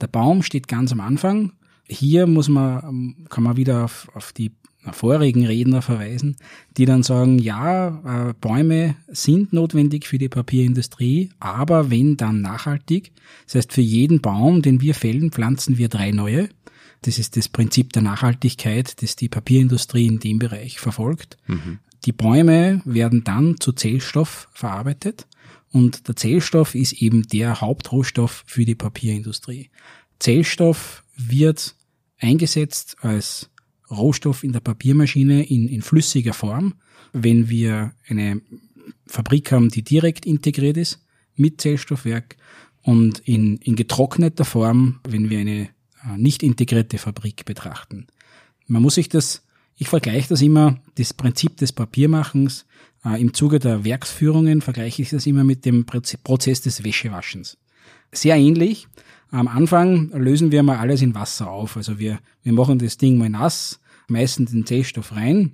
Der 0.00 0.06
Baum 0.06 0.42
steht 0.42 0.68
ganz 0.68 0.92
am 0.92 1.00
Anfang. 1.00 1.52
Hier 1.90 2.26
muss 2.26 2.48
man, 2.48 3.16
kann 3.28 3.44
man 3.44 3.56
wieder 3.56 3.84
auf, 3.84 4.08
auf 4.14 4.32
die 4.32 4.52
vorigen 4.92 5.46
Redner 5.46 5.82
verweisen, 5.82 6.36
die 6.76 6.86
dann 6.86 7.02
sagen, 7.02 7.38
ja, 7.38 8.30
äh, 8.30 8.34
Bäume 8.40 8.96
sind 9.08 9.52
notwendig 9.52 10.06
für 10.06 10.18
die 10.18 10.28
Papierindustrie, 10.28 11.30
aber 11.38 11.90
wenn 11.90 12.16
dann 12.16 12.40
nachhaltig. 12.40 13.12
Das 13.44 13.56
heißt, 13.56 13.72
für 13.72 13.82
jeden 13.82 14.20
Baum, 14.20 14.62
den 14.62 14.80
wir 14.80 14.94
fällen, 14.94 15.32
pflanzen 15.32 15.76
wir 15.76 15.88
drei 15.88 16.12
neue. 16.12 16.48
Das 17.02 17.18
ist 17.18 17.36
das 17.36 17.48
Prinzip 17.48 17.92
der 17.92 18.02
Nachhaltigkeit, 18.02 19.02
das 19.02 19.16
die 19.16 19.28
Papierindustrie 19.28 20.06
in 20.06 20.18
dem 20.18 20.38
Bereich 20.38 20.80
verfolgt. 20.80 21.36
Mhm. 21.46 21.78
Die 22.06 22.12
Bäume 22.12 22.80
werden 22.84 23.24
dann 23.24 23.60
zu 23.60 23.72
Zellstoff 23.72 24.48
verarbeitet 24.52 25.26
und 25.72 26.08
der 26.08 26.16
Zellstoff 26.16 26.74
ist 26.74 26.94
eben 26.94 27.22
der 27.28 27.60
Hauptrohstoff 27.60 28.44
für 28.46 28.64
die 28.64 28.74
Papierindustrie. 28.74 29.70
Zellstoff 30.18 31.04
wird 31.16 31.74
eingesetzt 32.20 32.96
als 33.00 33.50
Rohstoff 33.90 34.44
in 34.44 34.52
der 34.52 34.60
Papiermaschine 34.60 35.44
in, 35.44 35.68
in 35.68 35.82
flüssiger 35.82 36.32
Form. 36.32 36.74
Wenn 37.12 37.48
wir 37.48 37.92
eine 38.06 38.40
Fabrik 39.06 39.50
haben, 39.50 39.68
die 39.68 39.82
direkt 39.82 40.26
integriert 40.26 40.76
ist 40.76 41.04
mit 41.34 41.60
Zellstoffwerk 41.60 42.36
und 42.82 43.20
in, 43.20 43.56
in 43.58 43.76
getrockneter 43.76 44.44
Form, 44.44 45.00
wenn 45.08 45.30
wir 45.30 45.40
eine 45.40 45.62
äh, 45.62 46.16
nicht 46.16 46.42
integrierte 46.42 46.98
Fabrik 46.98 47.44
betrachten. 47.44 48.06
Man 48.66 48.82
muss 48.82 48.94
sich 48.94 49.08
das, 49.08 49.42
ich 49.76 49.88
vergleiche 49.88 50.28
das 50.28 50.42
immer, 50.42 50.80
das 50.94 51.12
Prinzip 51.12 51.56
des 51.56 51.72
Papiermachens 51.72 52.66
äh, 53.04 53.20
im 53.20 53.34
Zuge 53.34 53.58
der 53.58 53.84
Werksführungen 53.84 54.60
vergleiche 54.60 55.02
ich 55.02 55.10
das 55.10 55.26
immer 55.26 55.44
mit 55.44 55.64
dem 55.64 55.86
Prozess 55.86 56.60
des 56.60 56.84
Wäschewaschens. 56.84 57.58
Sehr 58.12 58.36
ähnlich. 58.36 58.88
Am 59.30 59.46
Anfang 59.46 60.10
lösen 60.10 60.50
wir 60.50 60.62
mal 60.62 60.78
alles 60.78 61.02
in 61.02 61.14
Wasser 61.14 61.50
auf. 61.50 61.76
Also 61.76 61.98
wir, 61.98 62.18
wir 62.42 62.52
machen 62.52 62.78
das 62.78 62.96
Ding 62.96 63.18
mal 63.18 63.30
nass, 63.30 63.80
meisten 64.08 64.46
den 64.46 64.66
Zellstoff 64.66 65.12
rein. 65.12 65.52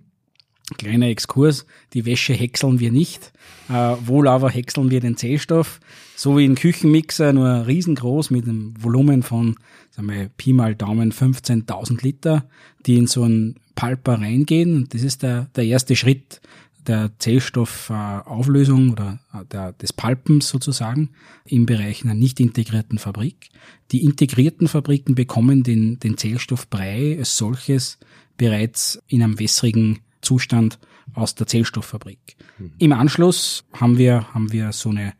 Kleiner 0.78 1.06
Exkurs, 1.06 1.64
die 1.92 2.06
Wäsche 2.06 2.32
häckseln 2.32 2.80
wir 2.80 2.90
nicht, 2.90 3.32
äh, 3.68 3.94
wohl 4.04 4.26
aber 4.26 4.50
häckseln 4.50 4.90
wir 4.90 4.98
den 4.98 5.16
Zellstoff, 5.16 5.78
so 6.16 6.36
wie 6.36 6.44
ein 6.44 6.56
Küchenmixer, 6.56 7.32
nur 7.32 7.68
riesengroß 7.68 8.30
mit 8.30 8.48
einem 8.48 8.74
Volumen 8.82 9.22
von, 9.22 9.54
sagen 9.90 10.08
wir, 10.08 10.28
Pi 10.36 10.52
mal 10.52 10.74
Daumen 10.74 11.12
15.000 11.12 12.02
Liter, 12.02 12.48
die 12.84 12.96
in 12.96 13.06
so 13.06 13.22
einen 13.22 13.60
Palper 13.76 14.20
reingehen. 14.20 14.74
Und 14.76 14.94
das 14.94 15.02
ist 15.02 15.22
der, 15.22 15.46
der 15.54 15.64
erste 15.64 15.94
Schritt 15.94 16.40
der 16.86 17.12
Zellstoffauflösung 17.18 18.90
oder 18.90 19.18
äh, 19.32 19.44
der, 19.46 19.72
des 19.72 19.92
Palpens 19.92 20.48
sozusagen 20.48 21.10
im 21.44 21.66
Bereich 21.66 22.04
einer 22.04 22.14
nicht 22.14 22.40
integrierten 22.40 22.98
Fabrik. 22.98 23.48
Die 23.92 24.04
integrierten 24.04 24.68
Fabriken 24.68 25.14
bekommen 25.14 25.62
den, 25.62 25.98
den 25.98 26.16
Zellstoffbrei 26.16 27.16
als 27.18 27.36
solches 27.36 27.98
bereits 28.36 29.02
in 29.06 29.22
einem 29.22 29.38
wässrigen 29.38 30.00
Zustand 30.20 30.78
aus 31.14 31.34
der 31.34 31.46
Zellstofffabrik. 31.46 32.36
Mhm. 32.58 32.72
Im 32.78 32.92
Anschluss 32.92 33.64
haben 33.72 33.98
wir, 33.98 34.32
haben 34.34 34.52
wir 34.52 34.72
so 34.72 34.90
eine, 34.90 35.14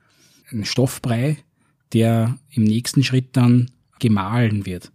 einen 0.51 0.65
Stoffbrei, 0.65 1.39
der 1.93 2.39
im 2.51 2.65
nächsten 2.65 3.05
Schritt 3.05 3.37
dann 3.37 3.71
gemahlen 3.99 4.67
wird. 4.67 4.93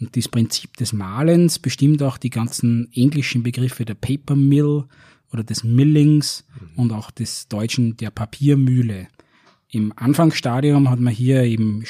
Und 0.00 0.16
das 0.16 0.28
Prinzip 0.28 0.76
des 0.76 0.92
Mahlens 0.92 1.58
bestimmt 1.58 2.02
auch 2.02 2.18
die 2.18 2.30
ganzen 2.30 2.92
englischen 2.94 3.42
Begriffe 3.42 3.84
der 3.84 3.94
Paper 3.94 4.36
Mill, 4.36 4.84
oder 5.34 5.44
des 5.44 5.64
Millings 5.64 6.46
mhm. 6.58 6.78
und 6.78 6.92
auch 6.92 7.10
des 7.10 7.48
Deutschen 7.48 7.96
der 7.98 8.10
Papiermühle. 8.10 9.08
Im 9.68 9.92
Anfangsstadium 9.96 10.88
hat 10.88 11.00
man 11.00 11.12
hier 11.12 11.42
eben 11.42 11.84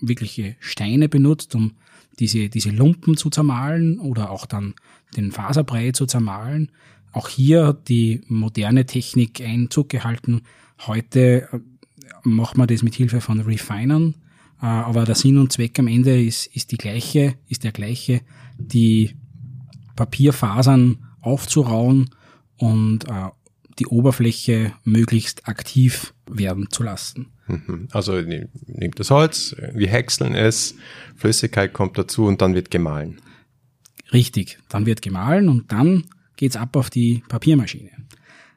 wirkliche 0.00 0.56
Steine 0.58 1.08
benutzt, 1.08 1.54
um 1.54 1.72
diese, 2.18 2.48
diese 2.48 2.70
Lumpen 2.70 3.16
zu 3.16 3.30
zermahlen 3.30 4.00
oder 4.00 4.30
auch 4.30 4.44
dann 4.44 4.74
den 5.16 5.30
Faserbrei 5.30 5.92
zu 5.92 6.06
zermahlen. 6.06 6.72
Auch 7.12 7.28
hier 7.28 7.68
hat 7.68 7.88
die 7.88 8.22
moderne 8.26 8.84
Technik 8.84 9.40
Einzug 9.40 9.88
gehalten. 9.88 10.42
Heute 10.86 11.48
äh, 11.52 11.58
macht 12.24 12.58
man 12.58 12.66
das 12.66 12.82
mit 12.82 12.94
Hilfe 12.94 13.20
von 13.20 13.40
Refinern, 13.40 14.16
äh, 14.60 14.66
aber 14.66 15.04
der 15.04 15.14
Sinn 15.14 15.38
und 15.38 15.52
Zweck 15.52 15.78
am 15.78 15.86
Ende 15.86 16.22
ist, 16.22 16.46
ist 16.54 16.72
die 16.72 16.76
gleiche, 16.76 17.34
ist 17.48 17.62
der 17.62 17.72
gleiche, 17.72 18.20
die 18.58 19.14
Papierfasern 19.94 20.98
aufzurauen 21.20 22.10
und 22.60 23.08
äh, 23.08 23.30
die 23.78 23.86
Oberfläche 23.86 24.74
möglichst 24.84 25.48
aktiv 25.48 26.12
werden 26.30 26.68
zu 26.70 26.82
lassen. 26.82 27.32
Mhm. 27.46 27.88
Also 27.92 28.20
nimmt 28.20 29.00
das 29.00 29.10
Holz, 29.10 29.56
wir 29.72 29.88
häckseln 29.88 30.34
es, 30.34 30.76
Flüssigkeit 31.16 31.72
kommt 31.72 31.96
dazu 31.96 32.26
und 32.26 32.42
dann 32.42 32.54
wird 32.54 32.70
gemahlen. 32.70 33.20
Richtig, 34.12 34.58
dann 34.68 34.86
wird 34.86 35.02
gemahlen 35.02 35.48
und 35.48 35.72
dann 35.72 36.04
geht's 36.36 36.56
ab 36.56 36.76
auf 36.76 36.90
die 36.90 37.22
Papiermaschine. 37.28 37.90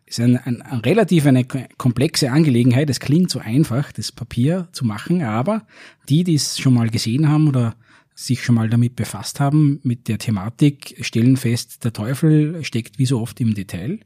Ist 0.05 0.19
ein, 0.19 0.37
ein, 0.37 0.61
ein 0.61 0.79
relativ 0.79 1.25
eine 1.25 1.45
komplexe 1.77 2.29
Angelegenheit. 2.31 2.89
Es 2.89 2.99
klingt 2.99 3.29
so 3.29 3.39
einfach, 3.39 3.91
das 3.93 4.11
Papier 4.11 4.67
zu 4.73 4.85
machen, 4.85 5.23
aber 5.23 5.65
die, 6.09 6.23
die 6.23 6.35
es 6.35 6.59
schon 6.59 6.73
mal 6.73 6.89
gesehen 6.89 7.29
haben 7.29 7.47
oder 7.47 7.75
sich 8.15 8.43
schon 8.43 8.55
mal 8.55 8.69
damit 8.69 8.95
befasst 8.95 9.39
haben, 9.39 9.79
mit 9.83 10.07
der 10.07 10.17
Thematik, 10.17 10.97
stellen 11.01 11.37
fest, 11.37 11.83
der 11.83 11.93
Teufel 11.93 12.63
steckt 12.63 12.99
wie 12.99 13.05
so 13.05 13.19
oft 13.19 13.39
im 13.41 13.53
Detail. 13.53 13.99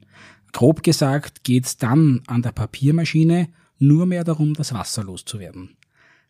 Grob 0.52 0.82
gesagt 0.82 1.44
geht 1.44 1.66
es 1.66 1.76
dann 1.76 2.22
an 2.26 2.42
der 2.42 2.52
Papiermaschine 2.52 3.48
nur 3.78 4.06
mehr 4.06 4.24
darum, 4.24 4.54
das 4.54 4.72
Wasser 4.72 5.04
loszuwerden. 5.04 5.76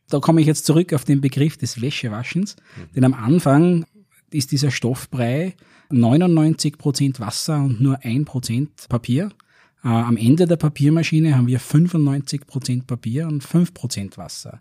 Da 0.08 0.20
komme 0.20 0.40
ich 0.40 0.46
jetzt 0.46 0.66
zurück 0.66 0.92
auf 0.92 1.04
den 1.04 1.20
Begriff 1.20 1.56
des 1.56 1.80
Wäschewaschens, 1.80 2.56
mhm. 2.56 2.94
denn 2.94 3.04
am 3.04 3.14
Anfang 3.14 3.84
ist 4.30 4.52
dieser 4.52 4.70
Stoffbrei 4.70 5.54
99% 5.90 7.20
Wasser 7.20 7.62
und 7.62 7.80
nur 7.80 7.98
1% 8.00 8.88
Papier. 8.88 9.30
Äh, 9.84 9.88
am 9.88 10.16
Ende 10.16 10.46
der 10.46 10.56
Papiermaschine 10.56 11.36
haben 11.36 11.46
wir 11.46 11.60
95% 11.60 12.84
Papier 12.86 13.26
und 13.26 13.44
5% 13.44 14.16
Wasser. 14.16 14.60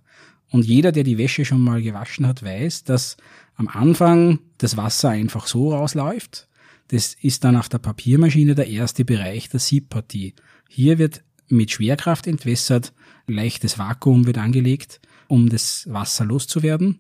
Und 0.50 0.66
jeder, 0.66 0.92
der 0.92 1.04
die 1.04 1.18
Wäsche 1.18 1.46
schon 1.46 1.62
mal 1.62 1.82
gewaschen 1.82 2.26
hat, 2.26 2.44
weiß, 2.44 2.84
dass 2.84 3.18
am 3.56 3.68
Anfang 3.68 4.40
das 4.58 4.78
Wasser 4.78 5.10
einfach 5.10 5.48
so 5.48 5.74
rausläuft. 5.74 6.48
Das 6.90 7.18
ist 7.22 7.44
dann 7.44 7.58
auf 7.58 7.70
der 7.70 7.80
Papiermaschine 7.80 8.56
der 8.56 8.68
erste 8.68 9.04
Bereich 9.04 9.50
der 9.50 9.60
Siebpartie. 9.60 10.36
Hier 10.70 10.98
wird 10.98 11.24
mit 11.50 11.72
Schwerkraft 11.72 12.28
entwässert, 12.28 12.94
leichtes 13.28 13.78
Vakuum 13.78 14.26
wird 14.26 14.38
angelegt, 14.38 15.02
um 15.28 15.50
das 15.50 15.86
Wasser 15.92 16.26
loszuwerden. 16.26 17.00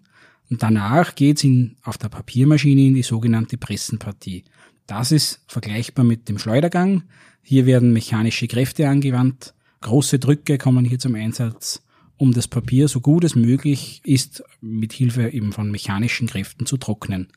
Und 0.49 0.63
danach 0.63 1.15
geht's 1.15 1.43
in, 1.43 1.77
auf 1.83 1.97
der 1.97 2.09
Papiermaschine 2.09 2.81
in 2.81 2.95
die 2.95 3.03
sogenannte 3.03 3.57
Pressenpartie. 3.57 4.43
Das 4.87 5.11
ist 5.11 5.41
vergleichbar 5.47 6.05
mit 6.05 6.29
dem 6.29 6.39
Schleudergang. 6.39 7.03
Hier 7.41 7.65
werden 7.65 7.93
mechanische 7.93 8.47
Kräfte 8.47 8.87
angewandt. 8.89 9.53
Große 9.81 10.19
Drücke 10.19 10.57
kommen 10.57 10.85
hier 10.85 10.99
zum 10.99 11.15
Einsatz 11.15 11.81
um 12.17 12.33
das 12.33 12.47
Papier 12.47 12.87
so 12.87 12.99
gut 12.99 13.23
es 13.23 13.35
möglich 13.35 14.01
ist, 14.03 14.43
mit 14.61 14.93
Hilfe 14.93 15.29
eben 15.29 15.53
von 15.53 15.71
mechanischen 15.71 16.27
Kräften 16.27 16.65
zu 16.65 16.77
trocknen. 16.77 17.27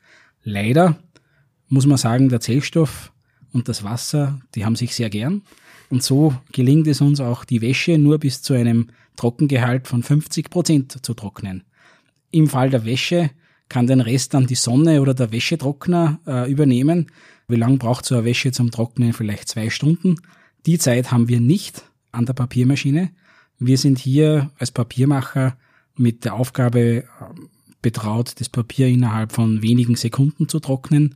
Leider 0.43 0.97
muss 1.67 1.85
man 1.85 1.97
sagen, 1.97 2.29
der 2.29 2.41
Zellstoff 2.41 3.11
und 3.53 3.69
das 3.69 3.83
Wasser, 3.83 4.39
die 4.55 4.65
haben 4.65 4.75
sich 4.75 4.95
sehr 4.95 5.09
gern. 5.09 5.43
Und 5.89 6.03
so 6.03 6.35
gelingt 6.51 6.87
es 6.87 7.01
uns 7.01 7.19
auch, 7.19 7.43
die 7.43 7.61
Wäsche 7.61 7.97
nur 7.97 8.17
bis 8.17 8.41
zu 8.41 8.53
einem 8.53 8.87
Trockengehalt 9.17 9.87
von 9.87 10.03
50 10.03 10.49
Prozent 10.49 11.05
zu 11.05 11.13
trocknen. 11.13 11.63
Im 12.31 12.47
Fall 12.47 12.69
der 12.69 12.85
Wäsche 12.85 13.29
kann 13.67 13.87
den 13.87 14.01
Rest 14.01 14.33
dann 14.33 14.47
die 14.47 14.55
Sonne 14.55 15.01
oder 15.01 15.13
der 15.13 15.31
Wäschetrockner 15.31 16.19
äh, 16.25 16.51
übernehmen. 16.51 17.07
Wie 17.47 17.55
lange 17.55 17.77
braucht 17.77 18.05
so 18.05 18.15
eine 18.15 18.25
Wäsche 18.25 18.51
zum 18.51 18.71
Trocknen? 18.71 19.13
Vielleicht 19.13 19.47
zwei 19.49 19.69
Stunden. 19.69 20.15
Die 20.65 20.77
Zeit 20.77 21.11
haben 21.11 21.27
wir 21.27 21.39
nicht 21.39 21.83
an 22.11 22.25
der 22.25 22.33
Papiermaschine. 22.33 23.11
Wir 23.63 23.77
sind 23.77 23.99
hier 23.99 24.49
als 24.57 24.71
Papiermacher 24.71 25.55
mit 25.95 26.25
der 26.25 26.33
Aufgabe 26.33 26.79
äh, 26.79 27.03
betraut, 27.83 28.33
das 28.39 28.49
Papier 28.49 28.87
innerhalb 28.87 29.33
von 29.33 29.61
wenigen 29.61 29.95
Sekunden 29.95 30.49
zu 30.49 30.59
trocknen. 30.59 31.13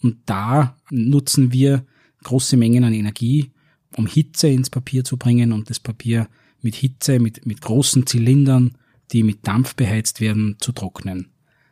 Und 0.00 0.18
da 0.26 0.76
nutzen 0.90 1.52
wir 1.52 1.84
große 2.22 2.56
Mengen 2.56 2.84
an 2.84 2.92
Energie, 2.92 3.50
um 3.96 4.06
Hitze 4.06 4.46
ins 4.46 4.70
Papier 4.70 5.02
zu 5.02 5.16
bringen 5.16 5.52
und 5.52 5.70
das 5.70 5.80
Papier 5.80 6.28
mit 6.62 6.76
Hitze, 6.76 7.18
mit, 7.18 7.46
mit 7.46 7.62
großen 7.62 8.06
Zylindern, 8.06 8.76
die 9.10 9.24
mit 9.24 9.44
Dampf 9.48 9.74
beheizt 9.74 10.20
werden, 10.20 10.54
zu 10.60 10.70
trocknen. 10.70 11.30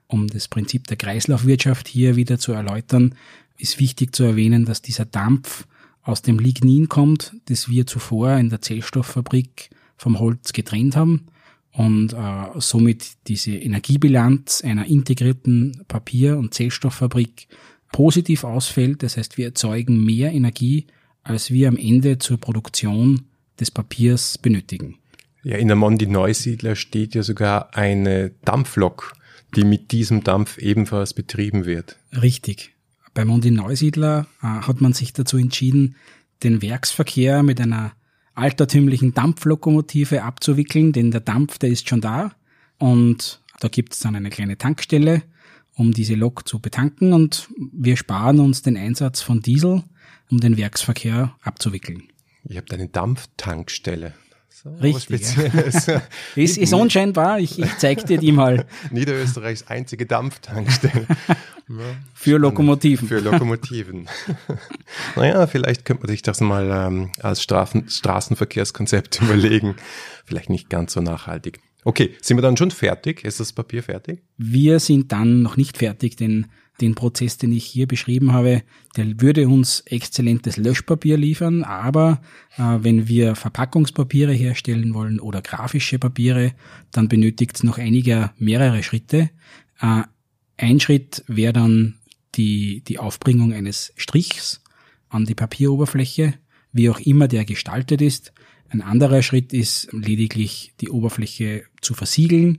Um 0.08 0.26
das 0.26 0.48
Prinzip 0.48 0.88
der 0.88 0.96
Kreislaufwirtschaft 0.96 1.86
hier 1.86 2.16
wieder 2.16 2.40
zu 2.40 2.50
erläutern, 2.50 3.14
ist 3.58 3.78
wichtig 3.78 4.12
zu 4.12 4.24
erwähnen, 4.24 4.64
dass 4.64 4.82
dieser 4.82 5.04
Dampf 5.04 5.68
aus 6.02 6.22
dem 6.22 6.40
Lignin 6.40 6.88
kommt, 6.88 7.36
das 7.44 7.68
wir 7.68 7.86
zuvor 7.86 8.32
in 8.38 8.50
der 8.50 8.60
Zellstofffabrik 8.60 9.70
vom 9.96 10.18
Holz 10.18 10.52
getrennt 10.52 10.96
haben 10.96 11.26
und 11.72 12.12
äh, 12.12 12.46
somit 12.58 13.12
diese 13.26 13.52
Energiebilanz 13.52 14.62
einer 14.64 14.86
integrierten 14.86 15.82
Papier- 15.88 16.38
und 16.38 16.54
Zellstofffabrik 16.54 17.48
positiv 17.92 18.44
ausfällt. 18.44 19.02
Das 19.02 19.16
heißt, 19.16 19.38
wir 19.38 19.46
erzeugen 19.46 20.04
mehr 20.04 20.32
Energie, 20.32 20.86
als 21.22 21.50
wir 21.50 21.68
am 21.68 21.76
Ende 21.76 22.18
zur 22.18 22.38
Produktion 22.38 23.22
des 23.58 23.70
Papiers 23.70 24.38
benötigen. 24.38 24.98
Ja, 25.42 25.56
in 25.56 25.68
der 25.68 25.76
Mondi 25.76 26.06
Neusiedler 26.06 26.76
steht 26.76 27.14
ja 27.14 27.22
sogar 27.22 27.74
eine 27.74 28.32
Dampflok 28.44 29.16
die 29.54 29.64
mit 29.64 29.92
diesem 29.92 30.24
Dampf 30.24 30.58
ebenfalls 30.58 31.14
betrieben 31.14 31.64
wird. 31.64 31.96
Richtig. 32.12 32.74
Bei 33.14 33.24
Mondi 33.24 33.50
Neusiedler 33.50 34.26
äh, 34.42 34.46
hat 34.46 34.80
man 34.80 34.92
sich 34.92 35.12
dazu 35.12 35.38
entschieden, 35.38 35.96
den 36.42 36.60
Werksverkehr 36.60 37.42
mit 37.42 37.60
einer 37.60 37.92
altertümlichen 38.36 39.14
Dampflokomotive 39.14 40.22
abzuwickeln, 40.22 40.92
denn 40.92 41.10
der 41.10 41.20
Dampf, 41.20 41.58
der 41.58 41.70
ist 41.70 41.88
schon 41.88 42.00
da 42.00 42.32
und 42.78 43.40
da 43.60 43.68
gibt 43.68 43.94
es 43.94 44.00
dann 44.00 44.14
eine 44.14 44.30
kleine 44.30 44.58
Tankstelle, 44.58 45.22
um 45.74 45.92
diese 45.92 46.14
Lok 46.14 46.46
zu 46.46 46.60
betanken 46.60 47.12
und 47.12 47.48
wir 47.72 47.96
sparen 47.96 48.38
uns 48.38 48.62
den 48.62 48.76
Einsatz 48.76 49.22
von 49.22 49.40
Diesel, 49.40 49.82
um 50.30 50.40
den 50.40 50.56
Werksverkehr 50.56 51.34
abzuwickeln. 51.42 52.04
Ihr 52.48 52.58
habt 52.58 52.72
eine 52.72 52.88
Dampftankstelle. 52.88 54.14
So, 54.62 54.70
Richtig. 54.70 55.36
Ja. 55.36 56.00
ist, 56.34 56.56
ist 56.56 56.72
unscheinbar, 56.72 57.40
ich, 57.40 57.58
ich 57.58 57.76
zeig 57.76 58.06
dir 58.06 58.16
die 58.16 58.32
mal. 58.32 58.64
Niederösterreichs 58.90 59.66
einzige 59.66 60.06
Dampftankstelle. 60.06 61.06
Für 62.14 62.38
Lokomotiven. 62.38 63.06
Für 63.06 63.18
Lokomotiven. 63.18 64.08
naja, 65.14 65.46
vielleicht 65.46 65.84
könnte 65.84 66.04
man 66.04 66.08
sich 66.08 66.22
das 66.22 66.40
mal 66.40 66.70
ähm, 66.70 67.12
als 67.20 67.42
Straßen, 67.42 67.90
Straßenverkehrskonzept 67.90 69.20
überlegen. 69.20 69.74
Vielleicht 70.24 70.48
nicht 70.48 70.70
ganz 70.70 70.94
so 70.94 71.02
nachhaltig. 71.02 71.60
Okay, 71.84 72.14
sind 72.22 72.38
wir 72.38 72.42
dann 72.42 72.56
schon 72.56 72.70
fertig? 72.70 73.24
Ist 73.24 73.40
das 73.40 73.52
Papier 73.52 73.82
fertig? 73.82 74.22
Wir 74.38 74.80
sind 74.80 75.12
dann 75.12 75.42
noch 75.42 75.58
nicht 75.58 75.76
fertig, 75.76 76.16
denn 76.16 76.46
den 76.80 76.94
Prozess, 76.94 77.38
den 77.38 77.52
ich 77.52 77.64
hier 77.64 77.86
beschrieben 77.86 78.32
habe, 78.32 78.62
der 78.96 79.20
würde 79.20 79.48
uns 79.48 79.80
exzellentes 79.86 80.56
Löschpapier 80.56 81.16
liefern, 81.16 81.64
aber 81.64 82.20
äh, 82.56 82.78
wenn 82.80 83.08
wir 83.08 83.34
Verpackungspapiere 83.34 84.32
herstellen 84.32 84.92
wollen 84.94 85.20
oder 85.20 85.42
grafische 85.42 85.98
Papiere, 85.98 86.52
dann 86.92 87.08
benötigt 87.08 87.56
es 87.56 87.62
noch 87.62 87.78
einige 87.78 88.30
mehrere 88.38 88.82
Schritte. 88.82 89.30
Äh, 89.80 90.02
ein 90.58 90.80
Schritt 90.80 91.24
wäre 91.26 91.52
dann 91.52 91.94
die, 92.34 92.82
die 92.86 92.98
Aufbringung 92.98 93.52
eines 93.52 93.92
Strichs 93.96 94.62
an 95.08 95.24
die 95.24 95.34
Papieroberfläche, 95.34 96.34
wie 96.72 96.90
auch 96.90 97.00
immer 97.00 97.28
der 97.28 97.44
gestaltet 97.44 98.02
ist. 98.02 98.32
Ein 98.68 98.82
anderer 98.82 99.22
Schritt 99.22 99.52
ist 99.52 99.88
lediglich 99.92 100.74
die 100.80 100.90
Oberfläche 100.90 101.64
zu 101.80 101.94
versiegeln 101.94 102.58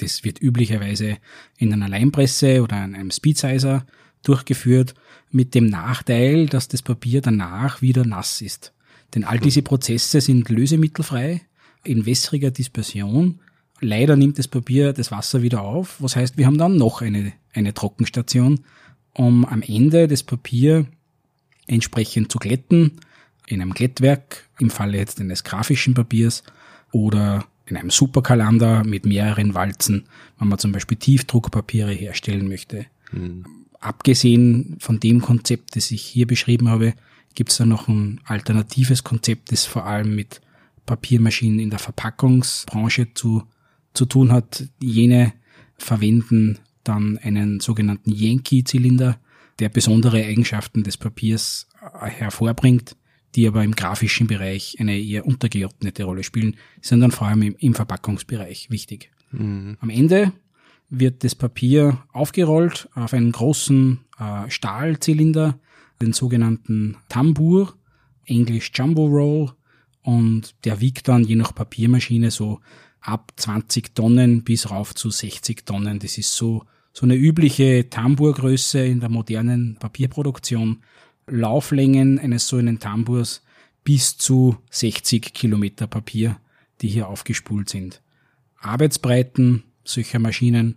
das 0.00 0.24
wird 0.24 0.40
üblicherweise 0.40 1.18
in 1.58 1.72
einer 1.72 1.88
Leimpresse 1.88 2.62
oder 2.62 2.84
in 2.84 2.94
einem 2.94 3.10
Speedsizer 3.10 3.86
durchgeführt, 4.22 4.94
mit 5.30 5.54
dem 5.54 5.66
Nachteil, 5.66 6.46
dass 6.46 6.68
das 6.68 6.82
Papier 6.82 7.20
danach 7.20 7.82
wieder 7.82 8.04
nass 8.04 8.40
ist. 8.40 8.72
Denn 9.14 9.24
all 9.24 9.38
diese 9.38 9.62
Prozesse 9.62 10.20
sind 10.20 10.48
lösemittelfrei, 10.48 11.42
in 11.84 12.06
wässriger 12.06 12.50
Dispersion. 12.50 13.40
Leider 13.80 14.16
nimmt 14.16 14.38
das 14.38 14.48
Papier 14.48 14.92
das 14.92 15.10
Wasser 15.10 15.42
wieder 15.42 15.62
auf, 15.62 15.96
was 16.00 16.16
heißt, 16.16 16.36
wir 16.36 16.46
haben 16.46 16.58
dann 16.58 16.76
noch 16.76 17.00
eine, 17.00 17.32
eine 17.52 17.72
Trockenstation, 17.72 18.60
um 19.14 19.44
am 19.44 19.62
Ende 19.62 20.06
das 20.06 20.22
Papier 20.22 20.86
entsprechend 21.66 22.30
zu 22.30 22.38
glätten, 22.38 23.00
in 23.46 23.60
einem 23.60 23.72
Glättwerk, 23.72 24.48
im 24.58 24.70
Falle 24.70 24.98
jetzt 24.98 25.20
eines 25.20 25.44
grafischen 25.44 25.94
Papiers 25.94 26.42
oder 26.92 27.44
in 27.70 27.76
einem 27.76 27.90
Superkalender 27.90 28.84
mit 28.84 29.06
mehreren 29.06 29.54
Walzen, 29.54 30.04
wenn 30.38 30.48
man 30.48 30.58
zum 30.58 30.72
Beispiel 30.72 30.98
Tiefdruckpapiere 30.98 31.92
herstellen 31.92 32.48
möchte. 32.48 32.86
Mhm. 33.12 33.44
Abgesehen 33.80 34.76
von 34.80 35.00
dem 35.00 35.22
Konzept, 35.22 35.76
das 35.76 35.90
ich 35.90 36.02
hier 36.02 36.26
beschrieben 36.26 36.68
habe, 36.68 36.94
gibt 37.34 37.50
es 37.50 37.56
da 37.56 37.66
noch 37.66 37.88
ein 37.88 38.20
alternatives 38.24 39.04
Konzept, 39.04 39.52
das 39.52 39.64
vor 39.64 39.86
allem 39.86 40.14
mit 40.14 40.40
Papiermaschinen 40.84 41.60
in 41.60 41.70
der 41.70 41.78
Verpackungsbranche 41.78 43.14
zu, 43.14 43.44
zu 43.94 44.04
tun 44.04 44.32
hat. 44.32 44.64
Jene 44.80 45.32
verwenden 45.78 46.58
dann 46.84 47.18
einen 47.18 47.60
sogenannten 47.60 48.10
Yankee-Zylinder, 48.10 49.18
der 49.60 49.68
besondere 49.68 50.24
Eigenschaften 50.24 50.82
des 50.82 50.96
Papiers 50.96 51.68
hervorbringt 52.00 52.96
die 53.34 53.46
aber 53.46 53.62
im 53.64 53.74
grafischen 53.74 54.26
Bereich 54.26 54.76
eine 54.80 54.98
eher 54.98 55.26
untergeordnete 55.26 56.04
Rolle 56.04 56.24
spielen, 56.24 56.56
sind 56.80 57.00
dann 57.00 57.10
vor 57.10 57.28
allem 57.28 57.42
im, 57.42 57.56
im 57.58 57.74
Verpackungsbereich 57.74 58.70
wichtig. 58.70 59.10
Mhm. 59.32 59.76
Am 59.80 59.90
Ende 59.90 60.32
wird 60.88 61.22
das 61.22 61.34
Papier 61.34 62.02
aufgerollt 62.12 62.88
auf 62.94 63.14
einen 63.14 63.32
großen 63.32 64.00
äh, 64.18 64.50
Stahlzylinder, 64.50 65.58
den 66.02 66.12
sogenannten 66.12 66.96
Tambur, 67.08 67.74
englisch 68.24 68.72
Jumbo 68.74 69.06
Roll, 69.06 69.52
und 70.02 70.54
der 70.64 70.80
wiegt 70.80 71.08
dann 71.08 71.24
je 71.24 71.36
nach 71.36 71.54
Papiermaschine 71.54 72.30
so 72.30 72.60
ab 73.00 73.32
20 73.36 73.94
Tonnen 73.94 74.44
bis 74.44 74.70
rauf 74.70 74.94
zu 74.94 75.10
60 75.10 75.64
Tonnen. 75.64 75.98
Das 75.98 76.18
ist 76.18 76.34
so, 76.34 76.64
so 76.92 77.04
eine 77.04 77.16
übliche 77.16 77.88
Tamburgröße 77.88 78.84
in 78.84 79.00
der 79.00 79.08
modernen 79.08 79.76
Papierproduktion. 79.78 80.82
Lauflängen 81.30 82.18
eines 82.18 82.48
so 82.48 82.56
einen 82.56 82.78
Tamburs 82.78 83.42
bis 83.84 84.16
zu 84.16 84.56
60 84.70 85.32
Kilometer 85.32 85.86
Papier, 85.86 86.36
die 86.80 86.88
hier 86.88 87.08
aufgespult 87.08 87.68
sind. 87.68 88.02
Arbeitsbreiten 88.58 89.64
solcher 89.84 90.18
Maschinen 90.18 90.76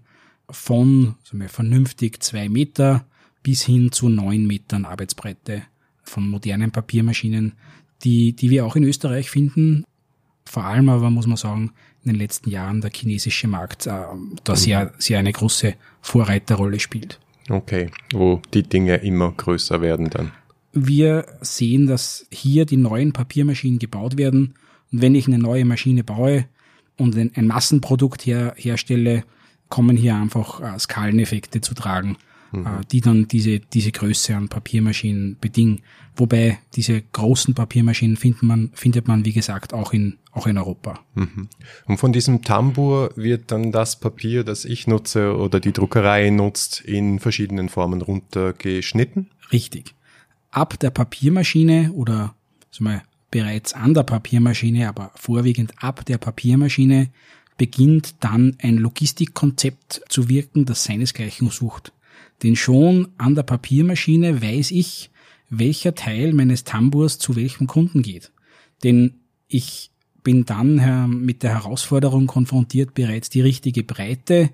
von 0.49 1.15
wir, 1.31 1.49
vernünftig 1.49 2.21
zwei 2.21 2.49
Meter 2.49 3.05
bis 3.41 3.63
hin 3.63 3.91
zu 3.91 4.09
neun 4.09 4.47
Metern 4.47 4.85
Arbeitsbreite 4.85 5.63
von 6.03 6.27
modernen 6.27 6.71
Papiermaschinen, 6.71 7.53
die, 8.03 8.33
die 8.33 8.49
wir 8.49 8.65
auch 8.65 8.75
in 8.75 8.83
Österreich 8.83 9.29
finden. 9.29 9.85
Vor 10.45 10.65
allem 10.65 10.89
aber 10.89 11.09
muss 11.09 11.27
man 11.27 11.37
sagen, 11.37 11.71
in 12.03 12.11
den 12.11 12.19
letzten 12.19 12.49
Jahren 12.49 12.81
der 12.81 12.91
chinesische 12.93 13.47
Markt 13.47 13.87
äh, 13.87 13.91
da 14.43 14.55
sehr, 14.55 14.93
sehr 14.97 15.19
eine 15.19 15.31
große 15.31 15.75
Vorreiterrolle 16.01 16.79
spielt. 16.79 17.19
Okay, 17.49 17.89
wo 18.13 18.41
die 18.53 18.63
Dinge 18.63 18.97
immer 18.97 19.31
größer 19.31 19.81
werden 19.81 20.09
dann. 20.09 20.31
Wir 20.73 21.25
sehen, 21.41 21.85
dass 21.87 22.25
hier 22.31 22.65
die 22.65 22.77
neuen 22.77 23.13
Papiermaschinen 23.13 23.79
gebaut 23.79 24.17
werden. 24.17 24.55
Und 24.91 25.01
wenn 25.01 25.15
ich 25.15 25.27
eine 25.27 25.37
neue 25.37 25.65
Maschine 25.65 26.03
baue 26.03 26.45
und 26.97 27.15
ein, 27.15 27.47
Massenprodukt 27.47 28.25
her, 28.25 28.53
herstelle, 28.57 29.23
kommen 29.69 29.95
hier 29.97 30.15
einfach 30.15 30.61
äh, 30.61 30.77
Skaleneffekte 30.79 31.61
zu 31.61 31.73
tragen, 31.73 32.17
mhm. 32.51 32.65
äh, 32.65 32.69
die 32.91 33.01
dann 33.01 33.27
diese, 33.27 33.59
diese 33.59 33.91
Größe 33.91 34.35
an 34.35 34.49
Papiermaschinen 34.49 35.37
bedingen. 35.39 35.81
Wobei 36.15 36.59
diese 36.75 37.01
großen 37.01 37.55
Papiermaschinen 37.55 38.17
findet 38.17 38.43
man, 38.43 38.71
findet 38.73 39.07
man, 39.07 39.25
wie 39.25 39.33
gesagt, 39.33 39.73
auch 39.73 39.93
in, 39.93 40.17
auch 40.31 40.45
in 40.45 40.57
Europa. 40.57 40.99
Mhm. 41.15 41.49
Und 41.85 41.97
von 41.97 42.13
diesem 42.13 42.43
Tambur 42.43 43.11
wird 43.15 43.51
dann 43.51 43.71
das 43.71 43.99
Papier, 43.99 44.43
das 44.43 44.65
ich 44.65 44.85
nutze 44.85 45.35
oder 45.35 45.59
die 45.59 45.71
Druckerei 45.71 46.29
nutzt, 46.29 46.81
in 46.81 47.19
verschiedenen 47.19 47.69
Formen 47.69 48.01
runtergeschnitten? 48.01 49.31
Richtig. 49.51 49.95
Ab 50.53 50.77
der 50.79 50.91
Papiermaschine 50.91 51.91
oder 51.93 52.35
wir, 52.77 53.01
bereits 53.31 53.73
an 53.73 53.95
der 53.95 54.03
Papiermaschine, 54.03 54.87
aber 54.87 55.11
vorwiegend 55.15 55.73
ab 55.81 56.05
der 56.05 56.19
Papiermaschine 56.19 57.09
beginnt 57.57 58.13
dann 58.19 58.55
ein 58.61 58.77
Logistikkonzept 58.77 60.03
zu 60.09 60.29
wirken, 60.29 60.65
das 60.65 60.83
seinesgleichen 60.83 61.49
sucht. 61.49 61.91
Denn 62.43 62.55
schon 62.55 63.07
an 63.17 63.33
der 63.33 63.41
Papiermaschine 63.41 64.43
weiß 64.43 64.69
ich, 64.69 65.09
welcher 65.49 65.95
Teil 65.95 66.33
meines 66.33 66.63
Tamburs 66.63 67.17
zu 67.17 67.35
welchem 67.35 67.65
Kunden 67.65 68.03
geht. 68.03 68.31
Denn 68.83 69.15
ich 69.47 69.89
bin 70.21 70.45
dann 70.45 71.09
mit 71.25 71.41
der 71.41 71.49
Herausforderung 71.55 72.27
konfrontiert, 72.27 72.93
bereits 72.93 73.31
die 73.31 73.41
richtige 73.41 73.81
Breite 73.81 74.51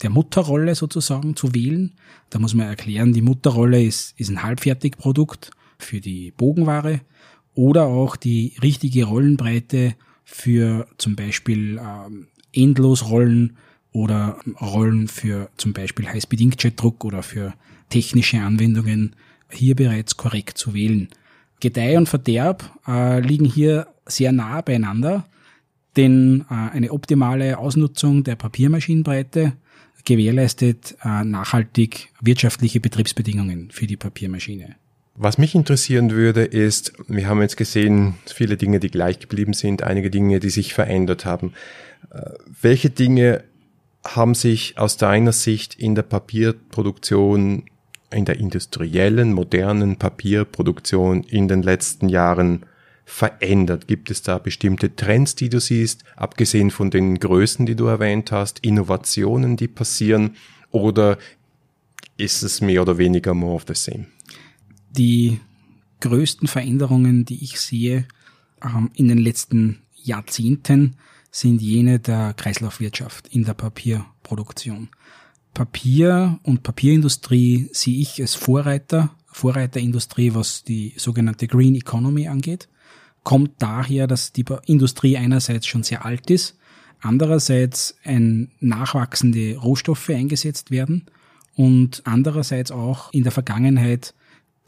der 0.00 0.10
Mutterrolle 0.10 0.74
sozusagen 0.74 1.36
zu 1.36 1.54
wählen. 1.54 1.92
Da 2.30 2.38
muss 2.38 2.54
man 2.54 2.66
erklären, 2.66 3.12
die 3.12 3.22
Mutterrolle 3.22 3.82
ist, 3.82 4.18
ist 4.18 4.30
ein 4.30 4.42
Halbfertigprodukt 4.42 5.50
für 5.78 6.00
die 6.00 6.32
Bogenware 6.32 7.00
oder 7.54 7.84
auch 7.84 8.16
die 8.16 8.54
richtige 8.62 9.04
Rollenbreite 9.04 9.94
für 10.24 10.86
zum 10.98 11.16
Beispiel 11.16 11.78
ähm, 11.78 12.28
Endlosrollen 12.52 13.56
oder 13.92 14.38
Rollen 14.60 15.08
für 15.08 15.50
zum 15.56 15.72
Beispiel 15.72 16.08
Highspeed-Inkjet-Druck 16.08 17.04
oder 17.04 17.22
für 17.22 17.52
technische 17.90 18.40
Anwendungen 18.40 19.14
hier 19.50 19.76
bereits 19.76 20.16
korrekt 20.16 20.56
zu 20.56 20.72
wählen. 20.72 21.08
Gedeih 21.60 21.98
und 21.98 22.08
Verderb 22.08 22.72
äh, 22.88 23.20
liegen 23.20 23.44
hier 23.44 23.86
sehr 24.06 24.32
nah 24.32 24.62
beieinander, 24.62 25.26
denn 25.96 26.44
äh, 26.50 26.54
eine 26.54 26.92
optimale 26.92 27.58
Ausnutzung 27.58 28.24
der 28.24 28.36
Papiermaschinenbreite 28.36 29.52
gewährleistet 30.04 30.96
äh, 31.04 31.24
nachhaltig 31.24 32.08
wirtschaftliche 32.20 32.80
Betriebsbedingungen 32.80 33.70
für 33.70 33.86
die 33.86 33.96
Papiermaschine. 33.96 34.76
Was 35.14 35.38
mich 35.38 35.54
interessieren 35.54 36.10
würde, 36.10 36.44
ist, 36.44 36.94
wir 37.06 37.28
haben 37.28 37.42
jetzt 37.42 37.56
gesehen, 37.56 38.14
viele 38.26 38.56
Dinge, 38.56 38.80
die 38.80 38.90
gleich 38.90 39.18
geblieben 39.18 39.52
sind, 39.52 39.82
einige 39.82 40.10
Dinge, 40.10 40.40
die 40.40 40.50
sich 40.50 40.74
verändert 40.74 41.24
haben. 41.24 41.52
Äh, 42.10 42.30
welche 42.60 42.90
Dinge 42.90 43.44
haben 44.04 44.34
sich 44.34 44.78
aus 44.78 44.96
deiner 44.96 45.32
Sicht 45.32 45.74
in 45.74 45.94
der 45.94 46.02
Papierproduktion, 46.02 47.64
in 48.10 48.24
der 48.24 48.38
industriellen, 48.38 49.32
modernen 49.32 49.96
Papierproduktion 49.96 51.22
in 51.22 51.46
den 51.46 51.62
letzten 51.62 52.08
Jahren 52.08 52.66
verändert? 53.04 53.88
Gibt 53.88 54.10
es 54.10 54.22
da 54.22 54.38
bestimmte 54.38 54.94
Trends, 54.94 55.34
die 55.34 55.48
du 55.48 55.60
siehst, 55.60 56.04
abgesehen 56.16 56.70
von 56.70 56.90
den 56.90 57.18
Größen, 57.18 57.66
die 57.66 57.76
du 57.76 57.86
erwähnt 57.86 58.32
hast, 58.32 58.60
Innovationen, 58.60 59.56
die 59.56 59.68
passieren? 59.68 60.36
Oder 60.70 61.18
ist 62.16 62.42
es 62.42 62.60
mehr 62.60 62.82
oder 62.82 62.98
weniger 62.98 63.34
more 63.34 63.54
of 63.54 63.64
the 63.66 63.74
same? 63.74 64.06
Die 64.90 65.40
größten 66.00 66.48
Veränderungen, 66.48 67.24
die 67.24 67.42
ich 67.42 67.60
sehe 67.60 68.06
ähm, 68.62 68.90
in 68.94 69.08
den 69.08 69.18
letzten 69.18 69.82
Jahrzehnten, 69.94 70.96
sind 71.30 71.62
jene 71.62 71.98
der 71.98 72.34
Kreislaufwirtschaft 72.34 73.28
in 73.28 73.44
der 73.44 73.54
Papierproduktion. 73.54 74.90
Papier 75.54 76.38
und 76.42 76.62
Papierindustrie 76.62 77.68
sehe 77.72 77.98
ich 77.98 78.20
als 78.20 78.34
Vorreiter, 78.34 79.14
Vorreiterindustrie, 79.32 80.34
was 80.34 80.62
die 80.62 80.94
sogenannte 80.96 81.48
Green 81.48 81.74
Economy 81.74 82.28
angeht. 82.28 82.68
Kommt 83.24 83.52
daher, 83.58 84.06
dass 84.06 84.32
die 84.32 84.44
Industrie 84.66 85.16
einerseits 85.16 85.66
schon 85.66 85.82
sehr 85.82 86.04
alt 86.04 86.30
ist, 86.30 86.58
andererseits 87.00 87.96
ein 88.04 88.50
nachwachsende 88.60 89.56
Rohstoffe 89.56 90.10
eingesetzt 90.10 90.70
werden 90.70 91.06
und 91.54 92.02
andererseits 92.04 92.70
auch 92.70 93.12
in 93.12 93.22
der 93.22 93.32
Vergangenheit 93.32 94.14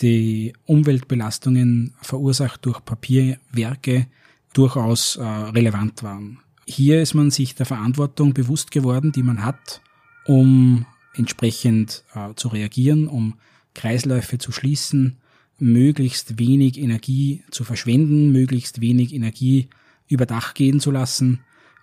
die 0.01 0.53
Umweltbelastungen 0.67 1.95
verursacht 2.01 2.65
durch 2.67 2.85
Papierwerke 2.85 4.07
durchaus 4.53 5.17
äh, 5.17 5.23
relevant 5.23 6.03
waren. 6.03 6.41
Hier 6.67 7.03
ist 7.03 7.15
man 7.15 7.31
sich 7.31 7.55
der 7.55 7.67
Verantwortung 7.67 8.35
bewusst 8.35 8.71
geworden, 8.71 9.13
die 9.13 9.23
man 9.23 9.45
hat, 9.45 9.83
um 10.27 10.87
entsprechend 11.15 12.05
äh, 12.15 12.35
zu 12.35 12.49
reagieren, 12.49 13.07
um 13.09 13.35
Kreisläufe 13.75 14.39
zu 14.39 14.53
schließen, 14.53 15.17
möglichst 15.59 16.39
wenig 16.39 16.79
Energie 16.79 17.43
zu 17.51 17.65
verschwenden, 17.65 18.33
möglichst 18.33 18.81
wenig 18.81 19.15
Energie 19.15 19.69
über 20.09 20.27
Dach 20.27 20.55
gehen 20.55 20.81
zu 20.81 20.91
lassen, 20.91 21.41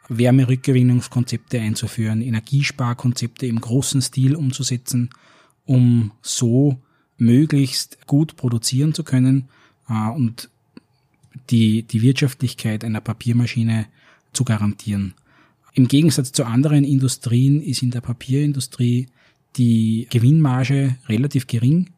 Wärmerückgewinnungskonzepte 0.10 1.60
einzuführen, 1.60 2.21
Energiesparkonzepte 2.21 3.45
im 3.45 3.62
großen 3.62 4.01
Stil 4.01 4.36
umzusetzen, 4.36 5.10
um 5.65 6.12
so 6.21 6.82
möglichst 7.17 8.08
gut 8.08 8.36
produzieren 8.36 8.93
zu 8.93 9.04
können 9.04 9.47
äh, 9.88 10.10
und 10.10 10.49
die, 11.49 11.84
die 11.84 12.01
Wirtschaftlichkeit 12.01 12.84
einer 12.84 13.01
Papiermaschine 13.01 13.86
zu 14.34 14.43
garantieren. 14.43 15.13
Im 15.73 15.88
Gegensatz 15.88 16.32
zu 16.32 16.45
anderen 16.45 16.84
Industrien 16.84 17.62
ist 17.62 17.82
in 17.82 17.91
der 17.91 18.01
Papierindustrie 18.01 19.08
die 19.57 20.07
Gewinnmarge 20.09 20.95
relativ 21.07 21.47
gering 21.47 21.89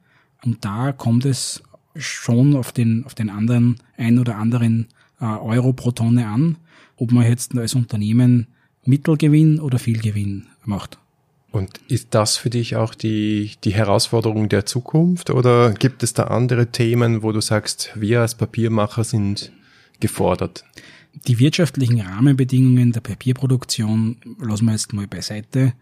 und 0.44 0.66
da 0.66 0.92
kommt 0.92 1.26
es 1.26 1.64
schon 1.96 2.56
auf 2.56 2.72
den, 2.72 3.06
auf 3.06 3.14
den 3.14 3.30
anderen, 3.30 3.78
ein 3.98 4.20
oder 4.20 4.38
anderen 4.38 4.88
äh, 5.20 5.26
Euro 5.26 5.74
pro 5.74 5.92
Tonne 5.92 6.28
an, 6.28 6.58
ob 6.98 7.12
man 7.12 7.28
jetzt 7.28 7.56
als 7.58 7.76
Unternehmen 7.76 8.48
Mittelgewinn 8.86 9.60
oder 9.60 9.80
viel 9.80 10.02
Gewinn 10.02 10.48
macht. 10.66 10.98
Und 11.52 11.80
ist 11.88 12.08
das 12.12 12.36
für 12.36 12.50
dich 12.50 12.76
auch 12.76 12.96
die, 12.96 13.52
die 13.64 13.74
Herausforderung 13.74 14.50
der 14.50 14.66
Zukunft 14.66 15.30
oder 15.30 15.74
gibt 15.74 16.02
es 16.02 16.14
da 16.14 16.24
andere 16.24 16.72
Themen, 16.72 17.22
wo 17.22 17.32
du 17.32 17.42
sagst, 17.42 17.92
wir 17.96 18.22
als 18.22 18.34
Papiermacher 18.34 19.04
sind 19.04 19.52
gefordert? 20.00 20.66
Die 21.28 21.38
wirtschaftlichen 21.38 22.02
Rahmenbedingungen 22.02 22.92
der 22.92 23.02
Papierproduktion 23.02 24.18
lassen 24.40 24.66
wir 24.66 24.72
jetzt 24.72 24.94
mal 24.94 25.06
beiseite. 25.06 25.74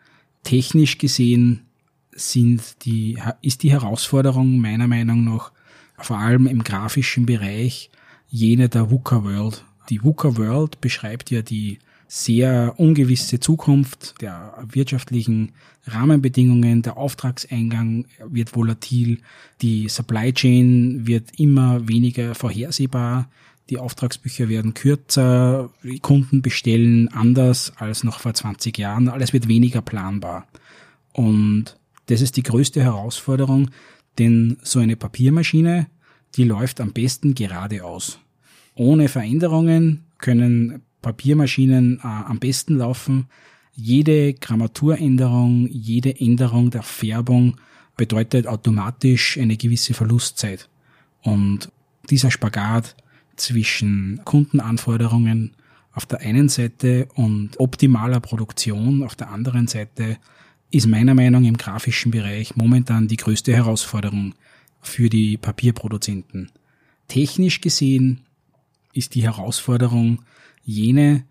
Technisch 0.43 0.97
gesehen 0.97 1.67
sind 2.11 2.83
die, 2.85 3.17
ist 3.41 3.63
die 3.63 3.71
Herausforderung 3.71 4.59
meiner 4.59 4.87
Meinung 4.87 5.23
nach 5.23 5.51
vor 5.97 6.17
allem 6.17 6.47
im 6.47 6.63
grafischen 6.63 7.25
Bereich 7.25 7.89
jene 8.29 8.69
der 8.69 8.89
VUCA 8.89 9.23
World. 9.23 9.63
Die 9.89 10.03
VUCA 10.03 10.37
World 10.37 10.81
beschreibt 10.81 11.31
ja 11.31 11.41
die 11.41 11.79
sehr 12.07 12.73
ungewisse 12.77 13.39
Zukunft 13.39 14.15
der 14.21 14.53
wirtschaftlichen 14.67 15.53
Rahmenbedingungen, 15.85 16.81
der 16.81 16.97
Auftragseingang 16.97 18.05
wird 18.25 18.53
volatil, 18.53 19.19
die 19.61 19.87
Supply 19.87 20.33
Chain 20.33 21.07
wird 21.07 21.39
immer 21.39 21.87
weniger 21.87 22.35
vorhersehbar, 22.35 23.29
die 23.69 23.77
Auftragsbücher 23.77 24.49
werden 24.49 24.73
kürzer, 24.73 25.69
die 25.83 25.99
Kunden 25.99 26.41
bestellen 26.41 27.07
anders 27.09 27.73
als 27.77 28.03
noch 28.03 28.19
vor 28.19 28.33
20 28.33 28.77
Jahren, 28.77 29.07
alles 29.07 29.33
wird 29.33 29.47
weniger 29.47 29.81
planbar. 29.81 30.47
Und 31.13 31.77
das 32.07 32.21
ist 32.21 32.37
die 32.37 32.43
größte 32.43 32.81
Herausforderung, 32.81 33.69
denn 34.19 34.57
so 34.63 34.79
eine 34.79 34.95
Papiermaschine, 34.95 35.87
die 36.35 36.43
läuft 36.43 36.81
am 36.81 36.91
besten 36.91 37.35
geradeaus. 37.35 38.19
Ohne 38.75 39.07
Veränderungen 39.07 40.05
können 40.17 40.81
Papiermaschinen 41.01 41.99
äh, 41.99 42.07
am 42.07 42.39
besten 42.39 42.77
laufen. 42.77 43.27
Jede 43.73 44.33
Grammaturänderung, 44.33 45.67
jede 45.67 46.19
Änderung 46.19 46.69
der 46.71 46.83
Färbung 46.83 47.57
bedeutet 47.97 48.47
automatisch 48.47 49.37
eine 49.37 49.57
gewisse 49.57 49.93
Verlustzeit. 49.93 50.69
Und 51.21 51.71
dieser 52.09 52.31
Spagat 52.31 52.95
zwischen 53.35 54.21
Kundenanforderungen 54.25 55.55
auf 55.93 56.05
der 56.05 56.21
einen 56.21 56.49
Seite 56.49 57.07
und 57.15 57.59
optimaler 57.59 58.19
Produktion 58.19 59.03
auf 59.03 59.15
der 59.15 59.29
anderen 59.29 59.67
Seite 59.67 60.17
ist 60.71 60.87
meiner 60.87 61.13
Meinung 61.13 61.41
nach 61.41 61.49
im 61.49 61.57
grafischen 61.57 62.11
Bereich 62.11 62.55
momentan 62.55 63.07
die 63.07 63.17
größte 63.17 63.53
Herausforderung 63.53 64.33
für 64.81 65.09
die 65.09 65.37
Papierproduzenten. 65.37 66.49
Technisch 67.07 67.59
gesehen 67.59 68.21
ist 68.93 69.15
die 69.15 69.23
Herausforderung 69.23 70.23
jene, 70.63 71.25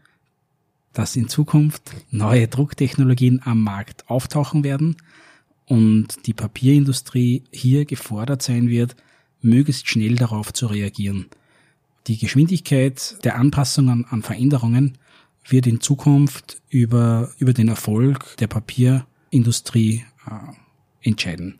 dass 0.93 1.17
in 1.17 1.29
Zukunft 1.29 1.93
neue 2.11 2.49
Drucktechnologien 2.49 3.41
am 3.45 3.63
Markt 3.63 4.09
auftauchen 4.11 4.63
werden 4.63 4.97
und 5.67 6.27
die 6.27 6.35
Papierindustrie 6.35 7.45
hier 7.51 7.85
gefordert 7.87 8.43
sein 8.43 8.69
wird, 8.69 8.97
möglichst 9.41 9.89
schnell 9.89 10.17
darauf 10.17 10.53
zu 10.53 10.67
reagieren. 10.67 11.27
Die 12.07 12.19
Geschwindigkeit 12.19 13.17
der 13.25 13.37
Anpassungen 13.37 14.05
an 14.07 14.23
Veränderungen 14.23 14.99
wird 15.47 15.67
in 15.67 15.81
Zukunft 15.81 16.61
über, 16.69 17.31
über 17.39 17.53
den 17.53 17.69
Erfolg 17.69 18.37
der 18.39 18.47
Papierindustrie 18.47 20.05
äh, 20.27 21.09
entscheiden. 21.09 21.59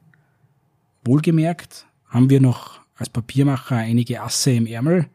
Wohlgemerkt 1.05 1.87
haben 2.07 2.31
wir 2.31 2.41
noch 2.41 2.81
als 2.95 3.09
Papiermacher 3.09 3.77
einige 3.77 4.23
Asse 4.23 4.53
im 4.53 4.67
Ärmel, 4.67 5.07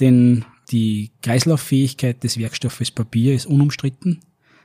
denn 0.00 0.44
die 0.70 1.10
Kreislauffähigkeit 1.22 2.22
des 2.22 2.38
Werkstoffes 2.38 2.90
Papier 2.90 3.34
ist 3.34 3.46
unumstritten. 3.46 4.20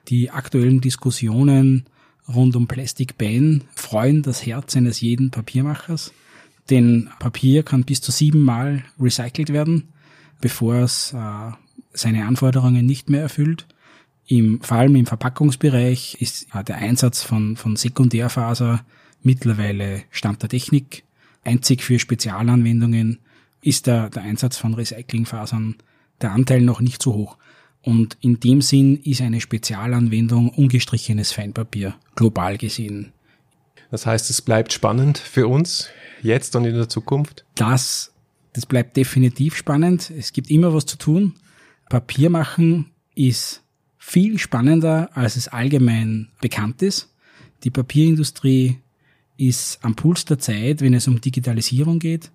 Die 0.08 0.30
aktuellen 0.30 0.82
Diskussionen 0.82 1.86
rund 2.28 2.56
um 2.56 2.68
Plastic 2.68 3.18
Ban 3.18 3.64
freuen 3.76 4.22
das 4.22 4.46
Herz 4.46 4.76
eines 4.76 5.02
jeden 5.02 5.32
Papiermachers, 5.32 6.14
denn 6.70 7.10
Papier 7.20 7.64
kann 7.64 7.84
bis 7.84 8.02
zu 8.02 8.12
siebenmal 8.12 8.84
recycelt 9.00 9.52
werden, 9.52 9.90
bevor 10.42 10.76
es 10.76 11.14
äh, 11.14 11.52
seine 11.94 12.26
Anforderungen 12.26 12.86
nicht 12.86 13.10
mehr 13.10 13.22
erfüllt. 13.22 13.66
Im, 14.28 14.62
vor 14.62 14.78
allem 14.78 14.96
im 14.96 15.06
Verpackungsbereich 15.06 16.18
ist 16.20 16.48
äh, 16.54 16.64
der 16.64 16.78
Einsatz 16.78 17.24
von, 17.24 17.56
von 17.56 17.76
Sekundärfaser 17.76 18.86
mittlerweile 19.24 20.04
Stand 20.12 20.42
der 20.42 20.50
Technik. 20.50 21.04
Einzig 21.44 21.84
für 21.84 22.00
Spezialanwendungen 22.00 23.20
ist 23.62 23.88
der, 23.88 24.10
der 24.10 24.24
Einsatz 24.24 24.58
von 24.58 24.74
Recyclingfasern 24.74 25.76
der 26.22 26.32
Anteil 26.32 26.62
noch 26.62 26.82
nicht 26.82 27.02
so 27.02 27.14
hoch. 27.14 27.38
Und 27.82 28.18
in 28.22 28.40
dem 28.40 28.62
Sinn 28.62 28.98
ist 28.98 29.22
eine 29.22 29.42
Spezialanwendung 29.42 30.50
ungestrichenes 30.50 31.32
Feinpapier, 31.32 31.96
global 32.16 32.58
gesehen. 32.58 33.14
Das 33.90 34.06
heißt, 34.06 34.30
es 34.30 34.42
bleibt 34.42 34.74
spannend 34.74 35.18
für 35.18 35.48
uns, 35.48 35.90
jetzt 36.22 36.56
und 36.56 36.66
in 36.66 36.76
der 36.76 36.90
Zukunft? 36.90 37.46
Das, 37.56 38.12
das 38.54 38.66
bleibt 38.66 38.98
definitiv 38.98 39.56
spannend. 39.56 40.12
Es 40.16 40.34
gibt 40.34 40.50
immer 40.50 40.74
was 40.74 40.86
zu 40.86 40.98
tun. 40.98 41.34
Papier 41.90 42.30
machen 42.30 42.88
ist 43.16 43.64
viel 43.98 44.40
spannender, 44.40 45.10
als 45.14 45.36
es 45.36 45.48
allgemein 45.48 46.30
bekannt 46.42 46.82
ist. 46.82 47.14
Die 47.64 47.70
Papierindustrie 47.70 48.78
ist 49.38 49.80
am 49.84 49.96
Puls 49.96 50.26
der 50.26 50.40
Zeit, 50.40 50.82
wenn 50.82 50.94
es 50.94 51.08
um 51.08 51.22
Digitalisierung 51.22 52.00
geht. 52.00 52.32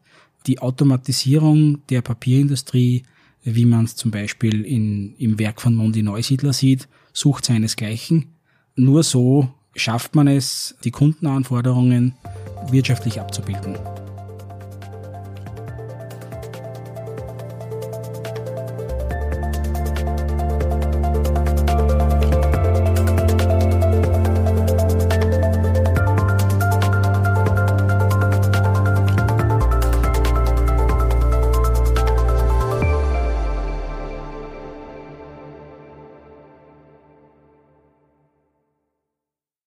Die 0.46 0.58
Automatisierung 0.58 1.86
der 1.88 2.02
Papierindustrie 2.02 3.04
wie 3.44 3.66
man 3.66 3.84
es 3.84 3.94
zum 3.94 4.10
Beispiel 4.10 4.64
in, 4.64 5.14
im 5.18 5.38
Werk 5.38 5.60
von 5.60 5.74
Mondi 5.74 6.02
Neusiedler 6.02 6.52
sieht, 6.52 6.88
sucht 7.12 7.44
seinesgleichen. 7.44 8.34
Nur 8.74 9.02
so 9.02 9.52
schafft 9.76 10.14
man 10.14 10.26
es, 10.26 10.74
die 10.84 10.90
Kundenanforderungen 10.90 12.14
wirtschaftlich 12.70 13.20
abzubilden. 13.20 13.76